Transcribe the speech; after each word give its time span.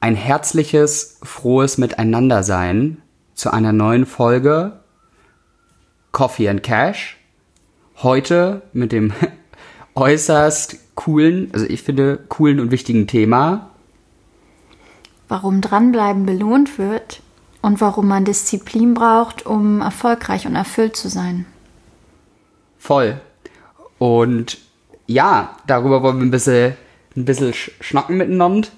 ein 0.00 0.14
herzliches, 0.14 1.18
frohes 1.22 1.78
Miteinandersein 1.78 3.02
zu 3.34 3.52
einer 3.52 3.72
neuen 3.72 4.06
Folge 4.06 4.80
Coffee 6.12 6.48
and 6.48 6.62
Cash. 6.62 7.18
Heute 8.02 8.62
mit 8.72 8.92
dem 8.92 9.12
äußerst 9.94 10.94
coolen, 10.94 11.50
also 11.52 11.66
ich 11.66 11.82
finde 11.82 12.18
coolen 12.28 12.60
und 12.60 12.70
wichtigen 12.70 13.06
Thema. 13.06 13.70
Warum 15.28 15.60
dranbleiben 15.60 16.26
belohnt 16.26 16.78
wird 16.78 17.22
und 17.62 17.80
warum 17.80 18.08
man 18.08 18.24
Disziplin 18.24 18.94
braucht, 18.94 19.44
um 19.44 19.82
erfolgreich 19.82 20.46
und 20.46 20.56
erfüllt 20.56 20.96
zu 20.96 21.08
sein. 21.08 21.44
Voll. 22.78 23.20
Und 23.98 24.58
ja, 25.06 25.56
darüber 25.66 26.02
wollen 26.02 26.18
wir 26.18 26.26
ein 26.26 26.30
bisschen, 26.30 26.74
ein 27.16 27.26
bisschen 27.26 27.52
schnacken 27.52 28.16
miteinander, 28.16 28.68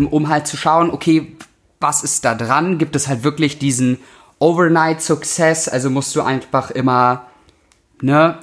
um 0.00 0.28
halt 0.28 0.46
zu 0.46 0.56
schauen, 0.56 0.90
okay, 0.90 1.36
was 1.80 2.02
ist 2.02 2.24
da 2.24 2.34
dran? 2.34 2.78
Gibt 2.78 2.96
es 2.96 3.08
halt 3.08 3.24
wirklich 3.24 3.58
diesen 3.58 3.98
Overnight-Success? 4.38 5.68
Also 5.68 5.90
musst 5.90 6.14
du 6.16 6.22
einfach 6.22 6.70
immer, 6.70 7.26
ne, 8.00 8.38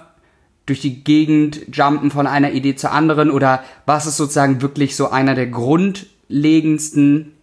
durch 0.65 0.81
die 0.81 1.03
Gegend 1.03 1.75
jumpen 1.75 2.11
von 2.11 2.27
einer 2.27 2.51
Idee 2.51 2.75
zur 2.75 2.91
anderen? 2.91 3.31
Oder 3.31 3.63
was 3.85 4.05
ist 4.05 4.17
sozusagen 4.17 4.61
wirklich 4.61 4.95
so 4.95 5.09
einer 5.09 5.35
der 5.35 5.47
grundlegendsten 5.47 7.33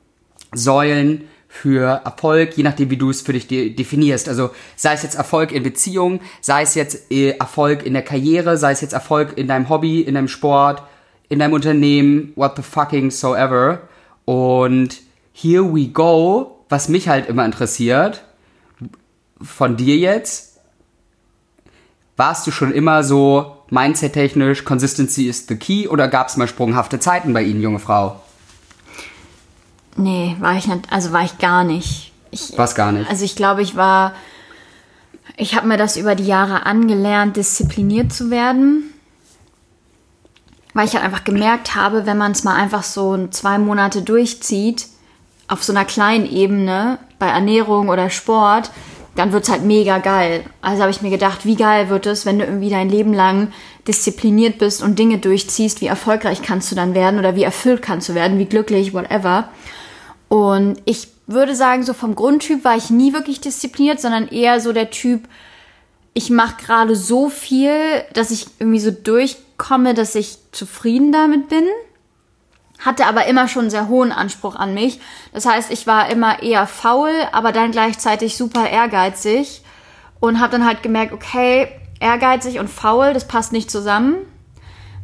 Säulen 0.53 1.25
für 1.49 2.03
Erfolg, 2.05 2.57
je 2.57 2.63
nachdem, 2.63 2.91
wie 2.91 2.97
du 2.97 3.11
es 3.11 3.23
für 3.23 3.33
dich 3.33 3.47
de 3.47 3.71
definierst. 3.71 4.29
Also 4.29 4.51
sei 4.77 4.93
es 4.93 5.03
jetzt 5.03 5.15
Erfolg 5.15 5.53
in 5.53 5.63
Beziehung, 5.63 6.21
sei 6.41 6.63
es 6.63 6.75
jetzt 6.75 7.11
äh, 7.11 7.31
Erfolg 7.31 7.85
in 7.85 7.95
der 7.95 8.03
Karriere, 8.03 8.59
sei 8.59 8.73
es 8.73 8.83
jetzt 8.83 8.93
Erfolg 8.93 9.39
in 9.39 9.49
deinem 9.49 9.69
Hobby, 9.69 10.03
in 10.03 10.15
deinem 10.15 10.29
Sport, 10.29 10.83
in 11.29 11.39
deinem 11.39 11.55
Unternehmen, 11.55 12.33
what 12.37 12.57
the 12.57 12.63
fucking 12.63 13.11
so 13.11 13.35
ever. 13.35 13.81
Und 14.27 15.01
here 15.33 15.65
we 15.75 15.89
go, 15.89 16.59
was 16.69 16.89
mich 16.89 17.09
halt 17.09 17.29
immer 17.29 17.47
interessiert, 17.47 18.23
von 19.41 19.77
dir 19.77 19.97
jetzt, 19.97 20.59
warst 22.17 22.47
du 22.47 22.51
schon 22.51 22.73
immer 22.73 23.03
so 23.05 23.57
mindset-technisch, 23.71 24.65
Consistency 24.65 25.29
is 25.29 25.47
the 25.47 25.57
key 25.57 25.89
oder 25.89 26.09
gab 26.09 26.29
es 26.29 26.37
mal 26.37 26.49
sprunghafte 26.49 26.99
Zeiten 26.99 27.33
bei 27.33 27.43
Ihnen, 27.43 27.63
junge 27.63 27.79
Frau? 27.79 28.21
Nee, 29.97 30.37
war 30.41 30.57
ich 30.57 30.67
nicht, 30.67 30.93
also 30.93 31.13
war 31.13 31.25
ich 31.25 31.39
gar 31.39 31.65
nicht. 31.65 32.13
Ich, 32.31 32.53
Was 32.57 32.75
gar 32.75 32.93
nicht? 32.93 33.09
Also 33.09 33.25
ich 33.25 33.37
glaube, 33.37 33.63
ich 33.63 33.77
war, 33.77 34.13
ich 35.37 35.55
habe 35.55 35.67
mir 35.67 35.77
das 35.77 35.97
über 35.97 36.15
die 36.15 36.27
Jahre 36.27 36.67
angelernt, 36.67 37.37
diszipliniert 37.37 38.13
zu 38.13 38.31
werden. 38.31 38.93
Weil 40.77 40.85
ich 40.85 40.95
halt 40.95 41.07
einfach 41.07 41.25
gemerkt 41.25 41.75
habe, 41.75 42.05
wenn 42.05 42.19
man 42.19 42.33
es 42.33 42.45
mal 42.45 42.55
einfach 42.55 42.83
so 42.83 43.29
zwei 43.29 43.57
Monate 43.57 44.03
durchzieht, 44.03 44.89
auf 45.49 45.65
so 45.65 45.73
einer 45.73 45.87
kleinen 45.87 46.31
Ebene, 46.31 46.99
bei 47.19 47.29
Ernährung 47.29 47.89
oder 47.89 48.11
Sport, 48.11 48.71
dann 49.15 49.33
wird 49.33 49.45
es 49.45 49.49
halt 49.49 49.63
mega 49.63 49.97
geil. 49.97 50.45
Also 50.61 50.83
habe 50.83 50.91
ich 50.91 51.01
mir 51.01 51.09
gedacht, 51.09 51.47
wie 51.47 51.57
geil 51.57 51.89
wird 51.89 52.05
es, 52.05 52.27
wenn 52.27 52.39
du 52.39 52.45
irgendwie 52.45 52.69
dein 52.69 52.91
Leben 52.91 53.15
lang 53.15 53.55
diszipliniert 53.89 54.59
bist 54.59 54.83
und 54.83 54.99
Dinge 54.99 55.17
durchziehst, 55.17 55.81
wie 55.81 55.87
erfolgreich 55.87 56.43
kannst 56.43 56.71
du 56.71 56.77
dann 56.77 56.95
werden 56.95 57.19
oder 57.19 57.37
wie 57.37 57.45
erfüllt 57.45 57.81
kannst 57.81 58.11
du 58.11 58.15
werden, 58.15 58.39
wie 58.39 58.45
glücklich, 58.45 58.93
whatever. 58.93 59.49
Und 60.29 60.83
ich 60.85 61.09
würde 61.27 61.57
sagen, 61.57 61.85
so 61.85 61.95
vom 61.95 62.15
Grundtyp 62.15 62.65
war 62.65 62.77
ich 62.77 62.91
nie 62.91 63.15
wirklich 63.15 63.41
diszipliniert, 63.41 63.99
sondern 63.99 64.29
eher 64.29 64.61
so 64.61 64.75
der 64.75 64.91
Typ, 64.91 65.23
ich 66.13 66.29
mache 66.29 66.63
gerade 66.63 66.97
so 66.97 67.31
viel, 67.31 67.73
dass 68.13 68.31
ich 68.31 68.47
irgendwie 68.59 68.81
so 68.81 68.91
durchkomme, 69.57 69.95
dass 69.95 70.15
ich 70.15 70.39
zufrieden 70.53 71.13
damit 71.13 71.49
bin. 71.49 71.65
Hatte 72.79 73.07
aber 73.07 73.27
immer 73.27 73.49
schon 73.49 73.63
einen 73.63 73.71
sehr 73.71 73.89
hohen 73.89 74.13
Anspruch 74.13 74.55
an 74.55 74.75
mich. 74.75 75.01
Das 75.33 75.47
heißt, 75.47 75.71
ich 75.71 75.87
war 75.87 76.11
immer 76.11 76.43
eher 76.43 76.67
faul, 76.67 77.11
aber 77.33 77.53
dann 77.53 77.71
gleichzeitig 77.71 78.37
super 78.37 78.69
ehrgeizig 78.69 79.63
und 80.21 80.41
habe 80.41 80.53
dann 80.53 80.67
halt 80.67 80.83
gemerkt, 80.83 81.13
okay, 81.13 81.69
ehrgeizig 82.01 82.59
und 82.59 82.69
faul, 82.69 83.15
das 83.15 83.27
passt 83.27 83.53
nicht 83.53 83.71
zusammen. 83.71 84.17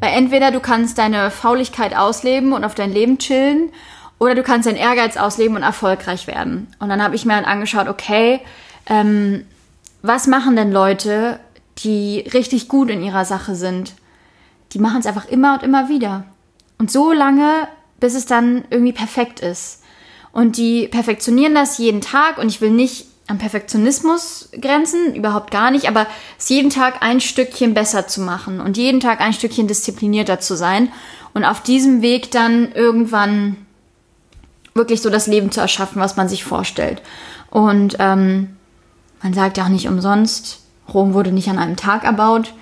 Weil 0.00 0.12
entweder 0.14 0.50
du 0.50 0.60
kannst 0.60 0.98
deine 0.98 1.30
Fauligkeit 1.30 1.96
ausleben 1.96 2.52
und 2.52 2.64
auf 2.64 2.74
dein 2.74 2.92
Leben 2.92 3.19
chillen 3.19 3.70
oder 4.19 4.34
du 4.34 4.42
kannst 4.42 4.66
deinen 4.69 4.76
Ehrgeiz 4.76 5.16
ausleben 5.16 5.56
und 5.56 5.62
erfolgreich 5.62 6.26
werden. 6.26 6.69
Und 6.78 6.90
dann 6.90 7.02
habe 7.02 7.14
ich 7.14 7.24
mir 7.24 7.36
halt 7.36 7.46
angeschaut, 7.46 7.88
okay, 7.88 8.40
ähm, 8.86 9.46
was 10.02 10.26
machen 10.26 10.56
denn 10.56 10.72
Leute, 10.72 11.38
die 11.78 12.20
richtig 12.34 12.69
gut 12.69 12.90
in 12.90 13.02
ihrer 13.02 13.24
Sache 13.24 13.54
sind? 13.54 13.94
Die 14.72 14.78
machen 14.78 15.00
es 15.00 15.06
einfach 15.06 15.26
immer 15.26 15.54
und 15.54 15.62
immer 15.62 15.88
wieder. 15.88 16.24
Und 16.78 16.90
so 16.90 17.12
lange, 17.12 17.68
bis 18.00 18.14
es 18.14 18.26
dann 18.26 18.64
irgendwie 18.70 18.92
perfekt 18.92 19.40
ist. 19.40 19.82
Und 20.32 20.56
die 20.56 20.88
perfektionieren 20.88 21.54
das 21.54 21.78
jeden 21.78 22.00
Tag 22.00 22.38
und 22.38 22.48
ich 22.48 22.60
will 22.60 22.70
nicht 22.70 23.06
am 23.28 23.38
Perfektionismus 23.38 24.48
grenzen, 24.60 25.14
überhaupt 25.14 25.50
gar 25.50 25.70
nicht, 25.70 25.88
aber 25.88 26.06
es 26.38 26.48
jeden 26.48 26.70
Tag 26.70 27.02
ein 27.02 27.20
Stückchen 27.20 27.72
besser 27.74 28.08
zu 28.08 28.20
machen 28.20 28.60
und 28.60 28.76
jeden 28.76 29.00
Tag 29.00 29.20
ein 29.20 29.32
Stückchen 29.32 29.68
disziplinierter 29.68 30.40
zu 30.40 30.56
sein 30.56 30.90
und 31.32 31.44
auf 31.44 31.62
diesem 31.62 32.02
Weg 32.02 32.30
dann 32.30 32.72
irgendwann 32.72 33.56
wirklich 34.74 35.02
so 35.02 35.10
das 35.10 35.26
Leben 35.26 35.52
zu 35.52 35.60
erschaffen, 35.60 36.00
was 36.00 36.16
man 36.16 36.28
sich 36.28 36.44
vorstellt. 36.44 37.02
Und 37.50 37.96
ähm, 38.00 38.56
man 39.22 39.34
sagt 39.34 39.56
ja 39.56 39.64
auch 39.64 39.68
nicht 39.68 39.88
umsonst, 39.88 40.60
Rom 40.92 41.14
wurde 41.14 41.32
nicht 41.32 41.48
an 41.48 41.58
einem 41.58 41.76
Tag 41.76 42.04
erbaut, 42.04 42.54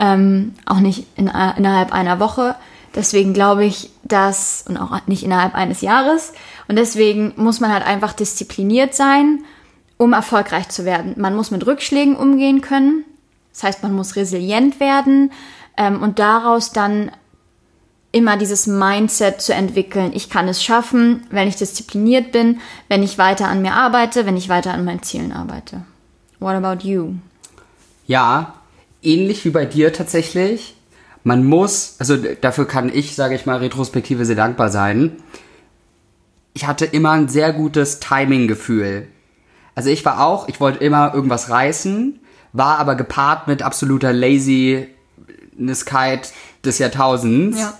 ähm, 0.00 0.54
auch 0.66 0.80
nicht 0.80 1.06
in, 1.16 1.28
innerhalb 1.28 1.92
einer 1.92 2.18
Woche. 2.18 2.56
Deswegen 2.94 3.34
glaube 3.34 3.64
ich, 3.64 3.90
dass, 4.02 4.64
und 4.66 4.76
auch 4.76 5.06
nicht 5.06 5.22
innerhalb 5.22 5.54
eines 5.54 5.80
Jahres, 5.82 6.32
und 6.66 6.76
deswegen 6.76 7.34
muss 7.36 7.60
man 7.60 7.72
halt 7.72 7.86
einfach 7.86 8.12
diszipliniert 8.12 8.94
sein, 8.94 9.44
um 9.96 10.12
erfolgreich 10.12 10.68
zu 10.68 10.84
werden. 10.84 11.14
Man 11.18 11.36
muss 11.36 11.50
mit 11.50 11.66
Rückschlägen 11.66 12.16
umgehen 12.16 12.62
können, 12.62 13.04
das 13.52 13.62
heißt, 13.62 13.82
man 13.82 13.94
muss 13.94 14.16
resilient 14.16 14.80
werden 14.80 15.30
ähm, 15.76 16.02
und 16.02 16.18
daraus 16.18 16.72
dann 16.72 17.12
immer 18.12 18.36
dieses 18.36 18.66
Mindset 18.66 19.40
zu 19.40 19.54
entwickeln. 19.54 20.10
Ich 20.14 20.30
kann 20.30 20.48
es 20.48 20.64
schaffen, 20.64 21.26
wenn 21.30 21.46
ich 21.46 21.56
diszipliniert 21.56 22.32
bin, 22.32 22.60
wenn 22.88 23.04
ich 23.04 23.18
weiter 23.18 23.46
an 23.46 23.62
mir 23.62 23.74
arbeite, 23.74 24.26
wenn 24.26 24.36
ich 24.36 24.48
weiter 24.48 24.72
an 24.72 24.84
meinen 24.84 25.02
Zielen 25.02 25.32
arbeite. 25.32 25.82
What 26.40 26.54
about 26.54 26.84
you? 26.86 27.14
Ja, 28.06 28.54
ähnlich 29.02 29.44
wie 29.44 29.50
bei 29.50 29.66
dir 29.66 29.92
tatsächlich. 29.92 30.76
Man 31.22 31.44
muss, 31.44 31.96
also 31.98 32.16
dafür 32.16 32.66
kann 32.66 32.90
ich, 32.92 33.14
sage 33.14 33.34
ich 33.34 33.44
mal, 33.46 33.58
retrospektive 33.58 34.24
sehr 34.24 34.36
dankbar 34.36 34.70
sein. 34.70 35.16
Ich 36.54 36.66
hatte 36.66 36.86
immer 36.86 37.10
ein 37.10 37.28
sehr 37.28 37.52
gutes 37.52 38.00
Timing-Gefühl. 38.00 39.06
Also 39.74 39.90
ich 39.90 40.02
war 40.04 40.24
auch, 40.24 40.48
ich 40.48 40.60
wollte 40.60 40.82
immer 40.82 41.14
irgendwas 41.14 41.50
reißen, 41.50 42.18
war 42.52 42.78
aber 42.78 42.96
gepaart 42.96 43.48
mit 43.48 43.62
absoluter 43.62 44.12
Lazinesskeit 44.12 46.32
des 46.64 46.78
Jahrtausends. 46.78 47.60
Ja 47.60 47.78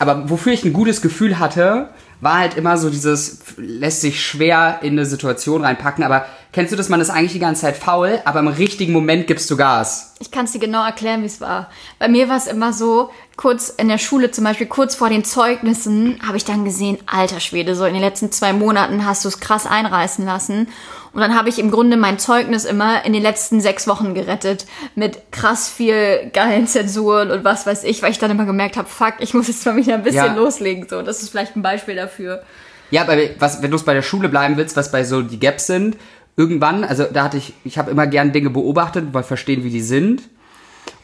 aber 0.00 0.30
wofür 0.30 0.54
ich 0.54 0.64
ein 0.64 0.72
gutes 0.72 1.02
Gefühl 1.02 1.38
hatte, 1.38 1.90
war 2.20 2.38
halt 2.38 2.56
immer 2.56 2.76
so 2.76 2.90
dieses, 2.90 3.40
lässt 3.56 4.02
sich 4.02 4.24
schwer 4.24 4.80
in 4.82 4.92
eine 4.92 5.06
Situation 5.06 5.64
reinpacken, 5.64 6.04
aber 6.04 6.26
kennst 6.52 6.72
du 6.72 6.76
das, 6.76 6.88
man 6.88 7.00
ist 7.00 7.10
eigentlich 7.10 7.32
die 7.32 7.38
ganze 7.38 7.62
Zeit 7.62 7.76
faul, 7.76 8.20
aber 8.24 8.40
im 8.40 8.48
richtigen 8.48 8.92
Moment 8.92 9.26
gibst 9.26 9.50
du 9.50 9.56
Gas. 9.56 10.14
Ich 10.20 10.30
kann 10.30 10.44
es 10.44 10.52
dir 10.52 10.58
genau 10.58 10.84
erklären, 10.84 11.22
wie 11.22 11.26
es 11.26 11.40
war. 11.40 11.70
Bei 11.98 12.08
mir 12.08 12.28
war 12.28 12.36
es 12.36 12.46
immer 12.46 12.72
so, 12.72 13.10
kurz 13.36 13.70
in 13.70 13.88
der 13.88 13.98
Schule 13.98 14.30
zum 14.30 14.44
Beispiel, 14.44 14.66
kurz 14.66 14.94
vor 14.94 15.08
den 15.08 15.24
Zeugnissen, 15.24 16.20
habe 16.26 16.36
ich 16.36 16.44
dann 16.44 16.64
gesehen, 16.64 16.98
alter 17.06 17.40
Schwede, 17.40 17.74
so 17.74 17.86
in 17.86 17.94
den 17.94 18.02
letzten 18.02 18.30
zwei 18.30 18.52
Monaten 18.52 19.06
hast 19.06 19.24
du 19.24 19.28
es 19.28 19.40
krass 19.40 19.66
einreißen 19.66 20.24
lassen. 20.24 20.68
Und 21.12 21.20
dann 21.20 21.36
habe 21.36 21.48
ich 21.48 21.58
im 21.58 21.70
Grunde 21.70 21.96
mein 21.96 22.18
Zeugnis 22.18 22.64
immer 22.64 23.04
in 23.04 23.12
den 23.12 23.22
letzten 23.22 23.60
sechs 23.60 23.88
Wochen 23.88 24.14
gerettet 24.14 24.66
mit 24.94 25.32
krass 25.32 25.68
viel 25.68 26.30
geilen 26.32 26.66
Zensuren 26.66 27.30
und 27.30 27.44
was 27.44 27.66
weiß 27.66 27.84
ich, 27.84 28.02
weil 28.02 28.12
ich 28.12 28.18
dann 28.18 28.30
immer 28.30 28.44
gemerkt 28.44 28.76
habe, 28.76 28.88
fuck, 28.88 29.14
ich 29.18 29.34
muss 29.34 29.48
jetzt 29.48 29.66
mal 29.66 29.76
wieder 29.76 29.94
ein 29.94 30.02
bisschen 30.02 30.26
ja. 30.26 30.34
loslegen. 30.34 30.86
So, 30.88 31.02
das 31.02 31.22
ist 31.22 31.30
vielleicht 31.30 31.56
ein 31.56 31.62
Beispiel 31.62 31.96
dafür. 31.96 32.42
Ja, 32.90 33.02
aber 33.02 33.16
was, 33.38 33.62
wenn 33.62 33.70
du 33.70 33.76
es 33.76 33.84
bei 33.84 33.94
der 33.94 34.02
Schule 34.02 34.28
bleiben 34.28 34.56
willst, 34.56 34.76
was 34.76 34.92
bei 34.92 35.04
so 35.04 35.22
die 35.22 35.40
Gaps 35.40 35.66
sind, 35.66 35.96
irgendwann, 36.36 36.84
also 36.84 37.04
da 37.04 37.24
hatte 37.24 37.36
ich, 37.36 37.54
ich 37.64 37.78
habe 37.78 37.90
immer 37.90 38.06
gern 38.06 38.32
Dinge 38.32 38.50
beobachtet, 38.50 39.06
weil 39.12 39.22
verstehen, 39.22 39.64
wie 39.64 39.70
die 39.70 39.82
sind. 39.82 40.22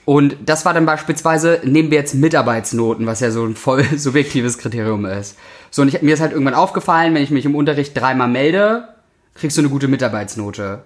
Und 0.04 0.36
das 0.46 0.64
war 0.64 0.72
dann 0.72 0.86
beispielsweise, 0.86 1.60
nehmen 1.64 1.90
wir 1.90 1.98
jetzt 1.98 2.14
Mitarbeitsnoten, 2.14 3.06
was 3.06 3.20
ja 3.20 3.32
so 3.32 3.44
ein 3.44 3.56
voll 3.56 3.84
subjektives 3.96 4.58
Kriterium 4.58 5.04
ist. 5.04 5.36
So, 5.70 5.82
und 5.82 5.88
ich, 5.88 6.00
mir 6.02 6.14
ist 6.14 6.20
halt 6.20 6.32
irgendwann 6.32 6.54
aufgefallen, 6.54 7.14
wenn 7.14 7.22
ich 7.22 7.30
mich 7.30 7.44
im 7.44 7.56
Unterricht 7.56 7.96
dreimal 7.96 8.28
melde, 8.28 8.88
kriegst 9.38 9.56
du 9.56 9.62
eine 9.62 9.70
gute 9.70 9.88
Mitarbeitsnote. 9.88 10.84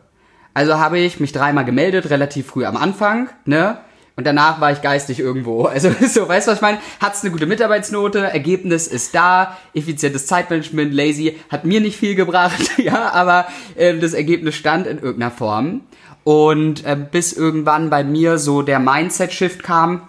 Also 0.54 0.78
habe 0.78 0.98
ich 0.98 1.20
mich 1.20 1.32
dreimal 1.32 1.64
gemeldet, 1.64 2.10
relativ 2.10 2.46
früh 2.46 2.64
am 2.64 2.76
Anfang, 2.76 3.28
ne? 3.44 3.78
Und 4.16 4.26
danach 4.26 4.60
war 4.60 4.72
ich 4.72 4.82
geistig 4.82 5.18
irgendwo. 5.18 5.64
Also 5.68 5.90
so, 6.06 6.28
weißt 6.28 6.46
du, 6.46 6.50
was 6.50 6.58
ich 6.58 6.62
meine? 6.62 6.78
Hat's 7.00 7.22
eine 7.22 7.30
gute 7.30 7.46
Mitarbeitsnote, 7.46 8.18
Ergebnis 8.18 8.86
ist 8.86 9.14
da, 9.14 9.56
effizientes 9.72 10.26
Zeitmanagement, 10.26 10.92
lazy, 10.92 11.38
hat 11.48 11.64
mir 11.64 11.80
nicht 11.80 11.96
viel 11.96 12.14
gebracht, 12.14 12.60
ja, 12.76 13.12
aber 13.12 13.46
äh, 13.76 13.96
das 13.98 14.12
Ergebnis 14.12 14.56
stand 14.56 14.86
in 14.86 14.98
irgendeiner 14.98 15.30
Form. 15.30 15.82
Und 16.24 16.84
äh, 16.84 16.96
bis 16.96 17.32
irgendwann 17.32 17.88
bei 17.88 18.04
mir 18.04 18.36
so 18.36 18.60
der 18.60 18.78
Mindset-Shift 18.78 19.62
kam, 19.62 20.02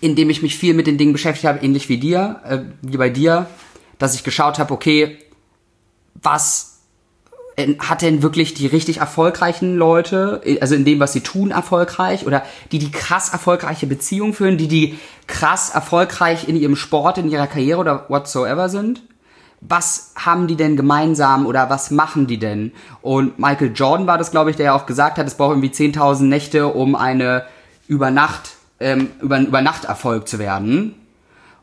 indem 0.00 0.30
ich 0.30 0.42
mich 0.42 0.56
viel 0.56 0.74
mit 0.74 0.86
den 0.86 0.98
Dingen 0.98 1.12
beschäftigt 1.12 1.48
habe, 1.48 1.64
ähnlich 1.64 1.88
wie 1.88 1.98
dir, 1.98 2.40
äh, 2.44 2.58
wie 2.82 2.98
bei 2.98 3.08
dir, 3.08 3.46
dass 3.98 4.14
ich 4.14 4.22
geschaut 4.22 4.58
habe, 4.58 4.72
okay, 4.72 5.18
was 6.14 6.73
hat 7.78 8.02
denn 8.02 8.22
wirklich 8.22 8.54
die 8.54 8.66
richtig 8.66 8.98
erfolgreichen 8.98 9.76
Leute, 9.76 10.40
äh, 10.44 10.60
also 10.60 10.74
in 10.74 10.84
dem, 10.84 11.00
was 11.00 11.12
sie 11.12 11.20
tun, 11.20 11.50
erfolgreich 11.50 12.26
oder 12.26 12.42
die 12.72 12.78
die 12.78 12.90
krass 12.90 13.28
erfolgreiche 13.28 13.86
Beziehung 13.86 14.34
führen, 14.34 14.58
die 14.58 14.68
die 14.68 14.98
krass 15.26 15.70
erfolgreich 15.70 16.48
in 16.48 16.56
ihrem 16.56 16.76
Sport, 16.76 17.18
in 17.18 17.30
ihrer 17.30 17.46
Karriere 17.46 17.80
oder 17.80 18.06
whatsoever 18.08 18.68
sind? 18.68 19.02
Was 19.60 20.12
haben 20.16 20.46
die 20.46 20.56
denn 20.56 20.76
gemeinsam 20.76 21.46
oder 21.46 21.70
was 21.70 21.90
machen 21.90 22.26
die 22.26 22.38
denn? 22.38 22.72
Und 23.00 23.38
Michael 23.38 23.72
Jordan 23.74 24.06
war 24.06 24.18
das, 24.18 24.30
glaube 24.30 24.50
ich, 24.50 24.56
der 24.56 24.66
ja 24.66 24.74
auch 24.74 24.84
gesagt 24.84 25.16
hat, 25.16 25.26
es 25.26 25.36
braucht 25.36 25.52
irgendwie 25.52 25.70
10.000 25.70 26.24
Nächte, 26.24 26.66
um 26.66 26.94
eine 26.94 27.44
Übernacht, 27.88 28.56
ähm, 28.80 29.10
über 29.22 29.40
Übernachterfolg 29.40 30.28
zu 30.28 30.38
werden. 30.38 30.94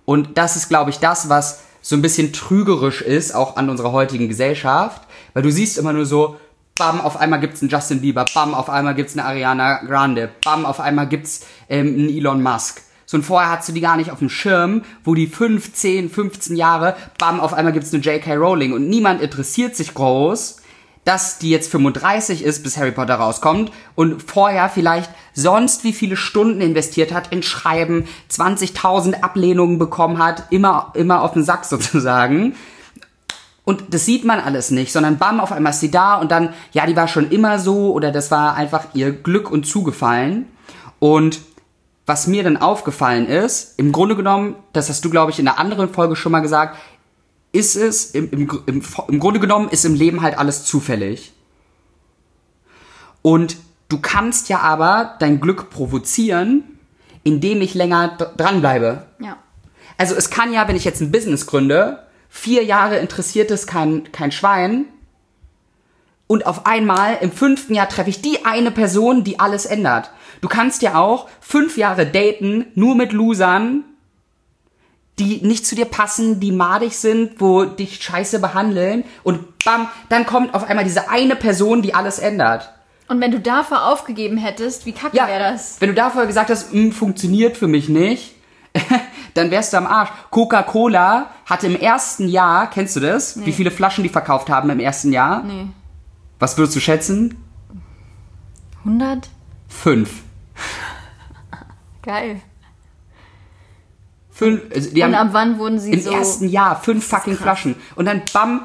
Und 0.05 0.37
das 0.37 0.55
ist, 0.55 0.69
glaube 0.69 0.89
ich, 0.89 0.97
das, 0.97 1.29
was 1.29 1.61
so 1.81 1.95
ein 1.95 2.01
bisschen 2.01 2.33
trügerisch 2.33 3.01
ist, 3.01 3.35
auch 3.35 3.55
an 3.57 3.69
unserer 3.69 3.91
heutigen 3.91 4.27
Gesellschaft, 4.27 5.01
weil 5.33 5.43
du 5.43 5.51
siehst 5.51 5.77
immer 5.77 5.93
nur 5.93 6.05
so, 6.05 6.37
bam, 6.77 7.01
auf 7.01 7.17
einmal 7.17 7.39
gibt's 7.39 7.61
einen 7.61 7.69
Justin 7.69 8.01
Bieber, 8.01 8.25
bam, 8.33 8.53
auf 8.53 8.69
einmal 8.69 8.95
gibt's 8.95 9.13
eine 9.13 9.25
Ariana 9.25 9.83
Grande, 9.83 10.29
bam, 10.43 10.65
auf 10.65 10.79
einmal 10.79 11.07
gibt's 11.07 11.45
ähm, 11.69 11.87
einen 11.87 12.09
Elon 12.09 12.41
Musk. 12.41 12.81
So 13.05 13.17
und 13.17 13.23
vorher 13.23 13.51
hast 13.51 13.67
du 13.67 13.73
die 13.73 13.81
gar 13.81 13.97
nicht 13.97 14.11
auf 14.11 14.19
dem 14.19 14.29
Schirm, 14.29 14.83
wo 15.03 15.15
die 15.15 15.27
5, 15.27 15.73
10, 15.73 16.09
15 16.09 16.55
Jahre, 16.55 16.95
bam, 17.17 17.39
auf 17.39 17.53
einmal 17.53 17.73
gibt's 17.73 17.93
eine 17.93 18.01
J.K. 18.01 18.35
Rowling 18.35 18.73
und 18.73 18.87
niemand 18.87 19.21
interessiert 19.21 19.75
sich 19.75 19.93
groß, 19.93 20.61
dass 21.03 21.39
die 21.39 21.49
jetzt 21.49 21.71
35 21.71 22.43
ist, 22.43 22.63
bis 22.63 22.77
Harry 22.77 22.91
Potter 22.91 23.15
rauskommt 23.15 23.71
und 23.95 24.21
vorher 24.21 24.69
vielleicht 24.69 25.09
sonst 25.33 25.83
wie 25.83 25.93
viele 25.93 26.15
Stunden 26.15 26.61
investiert 26.61 27.11
hat 27.11 27.31
in 27.31 27.43
Schreiben, 27.43 28.07
20.000 28.31 29.21
Ablehnungen 29.21 29.79
bekommen 29.79 30.23
hat, 30.23 30.43
immer, 30.51 30.91
immer 30.95 31.21
auf 31.23 31.33
den 31.33 31.43
Sack 31.43 31.65
sozusagen. 31.65 32.55
Und 33.63 33.93
das 33.93 34.05
sieht 34.05 34.25
man 34.25 34.39
alles 34.39 34.71
nicht, 34.71 34.91
sondern 34.91 35.17
bam, 35.17 35.39
auf 35.39 35.51
einmal 35.51 35.71
ist 35.71 35.81
sie 35.81 35.91
da 35.91 36.15
und 36.15 36.31
dann, 36.31 36.53
ja, 36.71 36.85
die 36.85 36.95
war 36.95 37.07
schon 37.07 37.29
immer 37.29 37.59
so 37.59 37.93
oder 37.93 38.11
das 38.11 38.31
war 38.31 38.55
einfach 38.55 38.87
ihr 38.93 39.11
Glück 39.11 39.51
und 39.51 39.65
zugefallen. 39.65 40.47
Und 40.99 41.41
was 42.05 42.27
mir 42.27 42.43
dann 42.43 42.57
aufgefallen 42.57 43.27
ist, 43.27 43.77
im 43.77 43.91
Grunde 43.91 44.15
genommen, 44.15 44.55
das 44.73 44.89
hast 44.89 45.05
du, 45.05 45.09
glaube 45.09 45.31
ich, 45.31 45.39
in 45.39 45.47
einer 45.47 45.59
anderen 45.59 45.89
Folge 45.89 46.15
schon 46.15 46.31
mal 46.31 46.39
gesagt, 46.39 46.77
ist 47.51 47.75
es, 47.75 48.11
im, 48.11 48.29
im, 48.31 48.63
im, 48.65 48.81
im 49.07 49.19
Grunde 49.19 49.39
genommen 49.39 49.69
ist 49.69 49.85
im 49.85 49.93
Leben 49.93 50.21
halt 50.21 50.37
alles 50.37 50.65
zufällig. 50.65 51.33
Und 53.21 53.57
du 53.89 53.99
kannst 53.99 54.49
ja 54.49 54.59
aber 54.59 55.15
dein 55.19 55.39
Glück 55.39 55.69
provozieren, 55.69 56.63
indem 57.23 57.61
ich 57.61 57.75
länger 57.75 58.17
dranbleibe. 58.37 59.05
Ja. 59.19 59.37
Also 59.97 60.15
es 60.15 60.31
kann 60.31 60.51
ja, 60.51 60.67
wenn 60.67 60.75
ich 60.75 60.85
jetzt 60.85 61.01
ein 61.01 61.11
Business 61.11 61.45
gründe, 61.45 61.99
vier 62.31 62.63
Jahre 62.63 62.97
interessiert 62.97 63.51
es 63.51 63.67
kein, 63.67 64.11
kein 64.11 64.31
Schwein, 64.31 64.85
und 66.27 66.45
auf 66.45 66.65
einmal 66.65 67.17
im 67.19 67.29
fünften 67.29 67.75
Jahr 67.75 67.89
treffe 67.89 68.09
ich 68.09 68.21
die 68.21 68.45
eine 68.45 68.71
Person, 68.71 69.25
die 69.25 69.41
alles 69.41 69.65
ändert. 69.65 70.11
Du 70.39 70.47
kannst 70.47 70.81
ja 70.81 70.95
auch 70.95 71.27
fünf 71.41 71.75
Jahre 71.75 72.05
daten, 72.07 72.67
nur 72.73 72.95
mit 72.95 73.11
Losern, 73.11 73.83
die 75.19 75.41
nicht 75.45 75.65
zu 75.67 75.75
dir 75.75 75.83
passen, 75.85 76.39
die 76.39 76.53
madig 76.53 76.95
sind, 76.97 77.41
wo 77.41 77.65
dich 77.65 78.01
scheiße 78.01 78.39
behandeln 78.39 79.03
und 79.23 79.59
bam, 79.65 79.89
dann 80.07 80.25
kommt 80.25 80.53
auf 80.53 80.63
einmal 80.63 80.85
diese 80.85 81.09
eine 81.09 81.35
Person, 81.35 81.81
die 81.81 81.93
alles 81.93 82.17
ändert. 82.17 82.71
Und 83.09 83.19
wenn 83.19 83.31
du 83.31 83.41
dafür 83.41 83.87
aufgegeben 83.87 84.37
hättest, 84.37 84.85
wie 84.85 84.93
kacke 84.93 85.17
Ja, 85.17 85.27
wäre 85.27 85.51
das? 85.51 85.81
wenn 85.81 85.89
du 85.89 85.95
dafür 85.95 86.27
gesagt 86.27 86.49
hast, 86.49 86.73
"Mm, 86.73 86.91
funktioniert 86.91 87.57
für 87.57 87.67
mich 87.67 87.89
nicht, 87.89 88.35
dann 89.33 89.51
wärst 89.51 89.73
du 89.73 89.77
am 89.77 89.85
Arsch. 89.85 90.09
Coca-Cola 90.29 91.29
hatte 91.51 91.67
im 91.67 91.75
ersten 91.75 92.27
Jahr, 92.29 92.69
kennst 92.69 92.95
du 92.95 93.01
das? 93.01 93.45
Wie 93.45 93.51
viele 93.51 93.69
Flaschen 93.71 94.03
die 94.03 94.09
verkauft 94.09 94.49
haben 94.49 94.69
im 94.69 94.79
ersten 94.79 95.11
Jahr? 95.11 95.43
Nee. 95.43 95.67
Was 96.39 96.57
würdest 96.57 96.75
du 96.75 96.79
schätzen? 96.79 97.35
100? 98.85 99.29
Fünf. 99.67 100.23
Geil. 102.01 102.41
Fünf, 104.31 104.61
also 104.73 104.89
die 104.89 105.01
Und 105.03 105.15
haben 105.15 105.27
ab 105.27 105.33
wann 105.33 105.59
wurden 105.59 105.79
sie 105.79 105.91
im 105.91 106.01
so... 106.01 106.09
ersten 106.11 106.47
Jahr 106.47 106.81
fünf 106.81 107.05
fucking 107.05 107.33
krass. 107.33 107.43
Flaschen. 107.43 107.75
Und 107.95 108.05
dann 108.05 108.21
bam, 108.33 108.61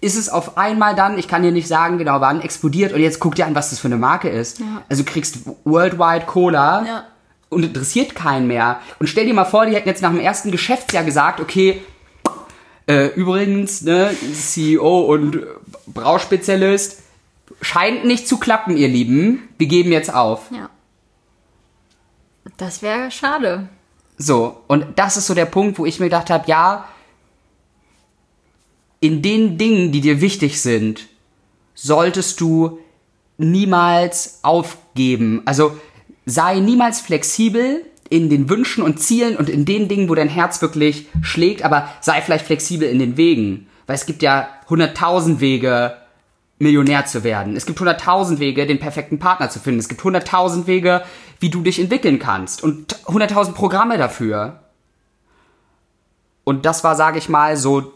ist 0.00 0.16
es 0.16 0.28
auf 0.28 0.56
einmal 0.58 0.94
dann, 0.94 1.18
ich 1.18 1.26
kann 1.26 1.42
dir 1.42 1.50
nicht 1.52 1.66
sagen 1.66 1.98
genau 1.98 2.20
wann, 2.20 2.42
explodiert. 2.42 2.92
Und 2.92 3.00
jetzt 3.00 3.18
guck 3.18 3.34
dir 3.34 3.46
an, 3.46 3.54
was 3.54 3.70
das 3.70 3.80
für 3.80 3.88
eine 3.88 3.96
Marke 3.96 4.28
ist. 4.28 4.60
Ja. 4.60 4.82
Also 4.88 5.02
du 5.02 5.10
kriegst 5.10 5.38
Worldwide 5.64 6.26
Cola 6.26 6.84
Ja. 6.86 7.04
und 7.48 7.64
interessiert 7.64 8.14
keinen 8.14 8.46
mehr. 8.46 8.78
Und 9.00 9.08
stell 9.08 9.24
dir 9.26 9.34
mal 9.34 9.46
vor, 9.46 9.66
die 9.66 9.74
hätten 9.74 9.88
jetzt 9.88 10.02
nach 10.02 10.10
dem 10.10 10.20
ersten 10.20 10.50
Geschäftsjahr 10.52 11.02
gesagt, 11.02 11.40
okay, 11.40 11.82
äh, 12.86 13.06
übrigens, 13.14 13.82
ne, 13.82 14.14
CEO 14.34 15.00
und 15.00 15.38
Brauspezialist, 15.86 17.02
scheint 17.60 18.04
nicht 18.04 18.28
zu 18.28 18.38
klappen, 18.38 18.76
ihr 18.76 18.88
Lieben. 18.88 19.48
Wir 19.58 19.66
geben 19.66 19.92
jetzt 19.92 20.12
auf. 20.12 20.50
Ja. 20.50 20.70
Das 22.56 22.82
wäre 22.82 23.10
schade. 23.10 23.68
So, 24.18 24.62
und 24.66 24.98
das 24.98 25.16
ist 25.16 25.26
so 25.26 25.34
der 25.34 25.46
Punkt, 25.46 25.78
wo 25.78 25.86
ich 25.86 26.00
mir 26.00 26.06
gedacht 26.06 26.30
habe, 26.30 26.44
ja, 26.48 26.88
in 29.00 29.20
den 29.20 29.58
Dingen, 29.58 29.92
die 29.92 30.00
dir 30.00 30.20
wichtig 30.20 30.60
sind, 30.60 31.08
solltest 31.74 32.40
du 32.40 32.78
niemals 33.36 34.40
aufgeben. 34.42 35.42
Also 35.44 35.78
sei 36.24 36.60
niemals 36.60 37.00
flexibel 37.00 37.84
in 38.08 38.30
den 38.30 38.48
Wünschen 38.48 38.82
und 38.82 39.00
Zielen 39.00 39.36
und 39.36 39.48
in 39.48 39.64
den 39.64 39.88
Dingen, 39.88 40.08
wo 40.08 40.14
dein 40.14 40.28
Herz 40.28 40.62
wirklich 40.62 41.08
schlägt, 41.22 41.62
aber 41.62 41.88
sei 42.00 42.20
vielleicht 42.20 42.46
flexibel 42.46 42.88
in 42.88 42.98
den 42.98 43.16
Wegen. 43.16 43.66
Weil 43.86 43.96
es 43.96 44.06
gibt 44.06 44.22
ja 44.22 44.48
hunderttausend 44.68 45.40
Wege, 45.40 45.96
Millionär 46.58 47.04
zu 47.04 47.22
werden. 47.22 47.54
Es 47.54 47.66
gibt 47.66 47.78
hunderttausend 47.78 48.40
Wege, 48.40 48.66
den 48.66 48.78
perfekten 48.78 49.18
Partner 49.18 49.50
zu 49.50 49.58
finden. 49.58 49.80
Es 49.80 49.88
gibt 49.88 50.02
hunderttausend 50.02 50.66
Wege, 50.66 51.02
wie 51.38 51.50
du 51.50 51.62
dich 51.62 51.78
entwickeln 51.78 52.18
kannst. 52.18 52.62
Und 52.62 52.96
hunderttausend 53.06 53.56
Programme 53.56 53.98
dafür. 53.98 54.60
Und 56.44 56.64
das 56.64 56.82
war, 56.82 56.94
sage 56.94 57.18
ich 57.18 57.28
mal, 57.28 57.56
so 57.56 57.92